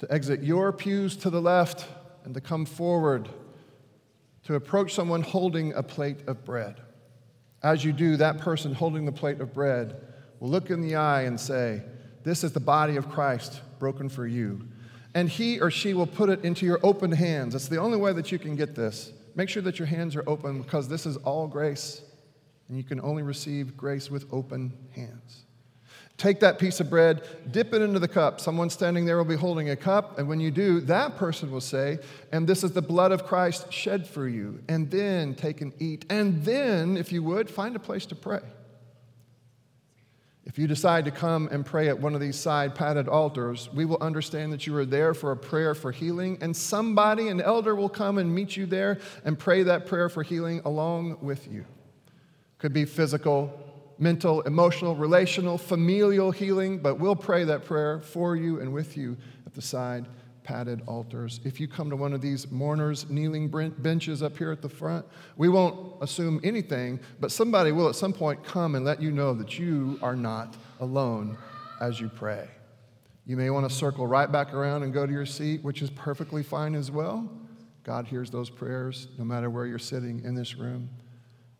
to 0.00 0.12
exit 0.12 0.42
your 0.42 0.72
pews 0.72 1.16
to 1.18 1.30
the 1.30 1.40
left, 1.40 1.86
and 2.24 2.34
to 2.34 2.40
come 2.42 2.66
forward 2.66 3.30
to 4.44 4.54
approach 4.54 4.94
someone 4.94 5.22
holding 5.22 5.72
a 5.72 5.82
plate 5.82 6.18
of 6.26 6.44
bread. 6.44 6.82
As 7.62 7.84
you 7.84 7.92
do, 7.92 8.18
that 8.18 8.38
person 8.38 8.74
holding 8.74 9.06
the 9.06 9.12
plate 9.12 9.40
of 9.40 9.54
bread 9.54 9.96
will 10.40 10.50
look 10.50 10.68
in 10.68 10.82
the 10.82 10.96
eye 10.96 11.22
and 11.22 11.40
say, 11.40 11.82
This 12.22 12.44
is 12.44 12.52
the 12.52 12.60
body 12.60 12.96
of 12.96 13.08
Christ 13.08 13.62
broken 13.78 14.10
for 14.10 14.26
you 14.26 14.68
and 15.16 15.30
he 15.30 15.58
or 15.60 15.70
she 15.70 15.94
will 15.94 16.06
put 16.06 16.28
it 16.28 16.44
into 16.44 16.66
your 16.66 16.78
open 16.82 17.10
hands. 17.10 17.54
That's 17.54 17.68
the 17.68 17.78
only 17.78 17.96
way 17.96 18.12
that 18.12 18.30
you 18.30 18.38
can 18.38 18.54
get 18.54 18.74
this. 18.74 19.14
Make 19.34 19.48
sure 19.48 19.62
that 19.62 19.78
your 19.78 19.86
hands 19.86 20.14
are 20.14 20.22
open 20.26 20.60
because 20.60 20.88
this 20.88 21.06
is 21.06 21.16
all 21.16 21.48
grace, 21.48 22.02
and 22.68 22.76
you 22.76 22.84
can 22.84 23.00
only 23.00 23.22
receive 23.22 23.76
grace 23.76 24.10
with 24.10 24.26
open 24.32 24.72
hands. 24.92 25.46
Take 26.16 26.40
that 26.40 26.58
piece 26.58 26.80
of 26.80 26.88
bread, 26.88 27.22
dip 27.50 27.74
it 27.74 27.82
into 27.82 27.98
the 27.98 28.08
cup. 28.08 28.40
Someone 28.40 28.70
standing 28.70 29.04
there 29.04 29.18
will 29.18 29.26
be 29.26 29.36
holding 29.36 29.68
a 29.68 29.76
cup, 29.76 30.18
and 30.18 30.26
when 30.26 30.40
you 30.40 30.50
do, 30.50 30.80
that 30.82 31.16
person 31.16 31.50
will 31.50 31.60
say, 31.60 31.98
And 32.32 32.48
this 32.48 32.64
is 32.64 32.72
the 32.72 32.80
blood 32.80 33.12
of 33.12 33.26
Christ 33.26 33.70
shed 33.70 34.06
for 34.06 34.26
you. 34.26 34.62
And 34.66 34.90
then 34.90 35.34
take 35.34 35.60
and 35.60 35.74
eat. 35.78 36.06
And 36.08 36.42
then, 36.42 36.96
if 36.96 37.12
you 37.12 37.22
would, 37.22 37.50
find 37.50 37.76
a 37.76 37.78
place 37.78 38.06
to 38.06 38.14
pray. 38.14 38.40
If 40.46 40.58
you 40.58 40.66
decide 40.66 41.04
to 41.04 41.10
come 41.10 41.48
and 41.50 41.66
pray 41.66 41.88
at 41.88 42.00
one 42.00 42.14
of 42.14 42.20
these 42.20 42.36
side 42.36 42.74
padded 42.74 43.08
altars, 43.08 43.68
we 43.74 43.84
will 43.84 43.98
understand 44.00 44.52
that 44.54 44.66
you 44.66 44.74
are 44.76 44.86
there 44.86 45.12
for 45.12 45.32
a 45.32 45.36
prayer 45.36 45.74
for 45.74 45.92
healing, 45.92 46.38
and 46.40 46.56
somebody, 46.56 47.28
an 47.28 47.42
elder, 47.42 47.74
will 47.74 47.90
come 47.90 48.16
and 48.16 48.34
meet 48.34 48.56
you 48.56 48.64
there 48.64 49.00
and 49.24 49.38
pray 49.38 49.64
that 49.64 49.84
prayer 49.84 50.08
for 50.08 50.22
healing 50.22 50.62
along 50.64 51.18
with 51.20 51.46
you. 51.52 51.66
Could 52.66 52.72
be 52.72 52.84
physical, 52.84 53.56
mental, 53.96 54.40
emotional, 54.40 54.96
relational, 54.96 55.56
familial 55.56 56.32
healing, 56.32 56.78
but 56.78 56.98
we'll 56.98 57.14
pray 57.14 57.44
that 57.44 57.64
prayer 57.64 58.00
for 58.00 58.34
you 58.34 58.58
and 58.58 58.72
with 58.72 58.96
you 58.96 59.16
at 59.46 59.54
the 59.54 59.62
side 59.62 60.06
padded 60.42 60.82
altars. 60.88 61.38
If 61.44 61.60
you 61.60 61.68
come 61.68 61.90
to 61.90 61.94
one 61.94 62.12
of 62.12 62.20
these 62.20 62.50
mourners 62.50 63.08
kneeling 63.08 63.46
benches 63.78 64.20
up 64.20 64.36
here 64.36 64.50
at 64.50 64.62
the 64.62 64.68
front, 64.68 65.06
we 65.36 65.48
won't 65.48 66.02
assume 66.02 66.40
anything, 66.42 66.98
but 67.20 67.30
somebody 67.30 67.70
will 67.70 67.88
at 67.88 67.94
some 67.94 68.12
point 68.12 68.42
come 68.42 68.74
and 68.74 68.84
let 68.84 69.00
you 69.00 69.12
know 69.12 69.32
that 69.34 69.60
you 69.60 69.96
are 70.02 70.16
not 70.16 70.56
alone 70.80 71.38
as 71.80 72.00
you 72.00 72.08
pray. 72.08 72.48
You 73.26 73.36
may 73.36 73.48
want 73.50 73.70
to 73.70 73.72
circle 73.72 74.08
right 74.08 74.32
back 74.32 74.52
around 74.52 74.82
and 74.82 74.92
go 74.92 75.06
to 75.06 75.12
your 75.12 75.24
seat, 75.24 75.62
which 75.62 75.82
is 75.82 75.90
perfectly 75.90 76.42
fine 76.42 76.74
as 76.74 76.90
well. 76.90 77.30
God 77.84 78.08
hears 78.08 78.28
those 78.28 78.50
prayers 78.50 79.06
no 79.18 79.24
matter 79.24 79.50
where 79.50 79.66
you're 79.66 79.78
sitting 79.78 80.24
in 80.24 80.34
this 80.34 80.56
room. 80.56 80.90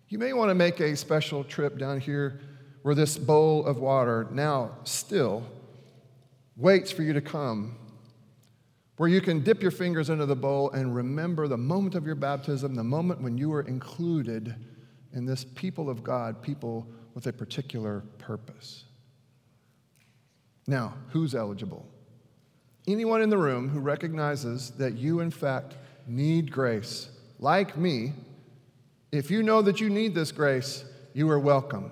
You 0.09 0.19
may 0.19 0.33
want 0.33 0.51
to 0.51 0.55
make 0.55 0.81
a 0.81 0.97
special 0.97 1.45
trip 1.45 1.79
down 1.79 2.01
here 2.01 2.41
where 2.83 2.95
this 2.95 3.19
bowl 3.19 3.67
of 3.67 3.79
water 3.79 4.29
now 4.31 4.79
still 4.85 5.45
waits 6.57 6.91
for 6.91 7.03
you 7.03 7.13
to 7.13 7.21
come 7.21 7.77
where 8.97 9.09
you 9.09 9.21
can 9.21 9.43
dip 9.43 9.61
your 9.61 9.71
fingers 9.71 10.09
into 10.09 10.25
the 10.27 10.37
bowl 10.37 10.71
and 10.71 10.95
remember 10.95 11.49
the 11.49 11.57
moment 11.57 11.95
of 11.95 12.07
your 12.07 12.15
baptism, 12.15 12.75
the 12.75 12.85
moment 12.85 13.21
when 13.21 13.37
you 13.37 13.51
were 13.51 13.63
included 13.63 14.55
in 15.13 15.27
this 15.27 15.45
people 15.45 15.91
of 15.91 16.03
God, 16.03 16.41
people 16.43 16.87
with 17.15 17.27
a 17.27 17.33
particular 17.33 18.03
purpose. 18.19 18.85
Now, 20.67 20.95
who's 21.11 21.35
eligible? 21.35 21.87
Anyone 22.87 23.21
in 23.21 23.31
the 23.31 23.39
room 23.39 23.69
who 23.69 23.81
recognizes 23.81 24.71
that 24.73 24.97
you, 24.97 25.21
in 25.21 25.31
fact, 25.31 25.77
need 26.07 26.51
grace, 26.51 27.09
like 27.39 27.77
me, 27.77 28.13
if 29.13 29.31
you 29.31 29.43
know 29.43 29.63
that 29.63 29.81
you 29.81 29.89
need 29.89 30.15
this 30.15 30.33
grace, 30.33 30.85
you 31.15 31.29
are 31.31 31.39
welcome. 31.39 31.91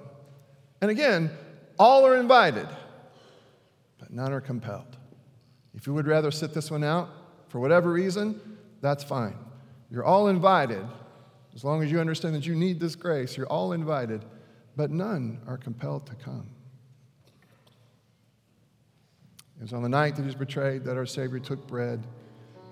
And 0.81 0.91
again, 0.91 1.31
all 1.79 2.07
are 2.07 2.17
invited, 2.17 2.69
but 3.99 4.11
none 4.11 4.33
are 4.33 4.41
compelled. 4.41 4.97
If 5.75 5.87
you 5.87 5.95
would 5.95 6.07
rather 6.07 6.31
sit 6.31 6.55
this 6.55 6.71
one 6.71 6.85
out 6.85 7.09
for 7.49 7.59
whatever 7.59 7.91
reason, 7.91 8.41
that's 8.81 9.03
fine. 9.03 9.37
You're 9.91 10.05
all 10.05 10.29
invited. 10.29 10.85
As 11.55 11.65
long 11.65 11.83
as 11.83 11.91
you 11.91 12.01
understand 12.01 12.35
that 12.35 12.47
you 12.47 12.55
need 12.55 12.81
this 12.81 12.97
grace, 12.97 13.37
you're 13.37 13.47
all 13.47 13.73
invited, 13.73 14.25
but 14.77 14.91
none 14.91 15.41
are 15.47 15.57
compelled 15.57 16.07
to 16.07 16.15
come. 16.17 16.49
It 19.59 19.63
was 19.63 19.73
on 19.73 19.83
the 19.83 19.89
night 19.89 20.17
that 20.17 20.23
he 20.23 20.27
was 20.27 20.35
betrayed 20.35 20.85
that 20.85 20.97
our 20.97 21.07
Savior 21.07 21.39
took 21.39 21.67
bread. 21.67 22.05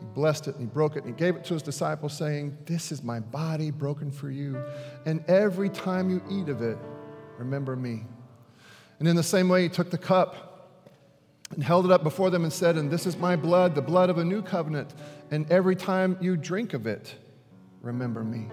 He 0.03 0.09
blessed 0.15 0.49
it 0.49 0.57
and 0.57 0.61
he 0.61 0.67
broke 0.67 0.97
it 0.97 1.05
and 1.05 1.15
he 1.15 1.19
gave 1.19 1.37
it 1.37 1.45
to 1.45 1.55
his 1.55 1.63
disciples, 1.63 2.13
saying, 2.13 2.59
This 2.67 2.91
is 2.91 3.05
my 3.05 3.21
body 3.21 3.71
broken 3.71 4.11
for 4.11 4.33
you. 4.33 4.61
And 5.07 5.25
every 5.29 5.71
time 5.71 6.11
you 6.11 6.21
eat 6.29 6.49
of 6.49 6.61
it, 6.61 6.77
remember 7.39 7.77
me. 7.77 8.03
And 8.99 9.07
in 9.07 9.15
the 9.15 9.23
same 9.23 9.49
way, 9.49 9.63
he 9.63 9.69
took 9.69 9.91
the 9.91 9.99
cup 9.99 10.71
and 11.53 11.63
held 11.63 11.85
it 11.85 11.93
up 11.93 12.03
before 12.03 12.31
them 12.31 12.43
and 12.43 12.53
said, 12.53 12.77
And 12.77 12.91
this 12.91 13.07
is 13.07 13.17
my 13.17 13.37
blood, 13.37 13.77
the 13.77 13.83
blood 13.83 14.11
of 14.11 14.19
a 14.19 14.25
new 14.25 14.43
covenant. 14.43 14.93
And 15.31 15.49
every 15.53 15.77
time 15.77 16.19
you 16.21 16.37
drink 16.37 16.75
of 16.75 16.89
it, 16.89 17.15
remember 17.81 18.25
me. 18.25 18.49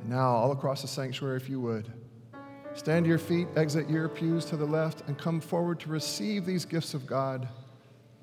And 0.00 0.10
now, 0.10 0.28
all 0.28 0.52
across 0.52 0.82
the 0.82 0.88
sanctuary, 0.88 1.38
if 1.38 1.48
you 1.48 1.58
would, 1.60 1.90
stand 2.74 3.06
to 3.06 3.08
your 3.08 3.18
feet, 3.18 3.48
exit 3.56 3.88
your 3.88 4.10
pews 4.10 4.44
to 4.46 4.58
the 4.58 4.66
left, 4.66 5.08
and 5.08 5.16
come 5.16 5.40
forward 5.40 5.80
to 5.80 5.88
receive 5.88 6.44
these 6.44 6.66
gifts 6.66 6.92
of 6.92 7.06
God 7.06 7.48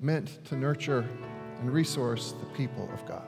meant 0.00 0.44
to 0.44 0.56
nurture 0.56 1.08
and 1.60 1.70
resource 1.70 2.34
the 2.40 2.46
people 2.46 2.88
of 2.92 3.04
God. 3.06 3.27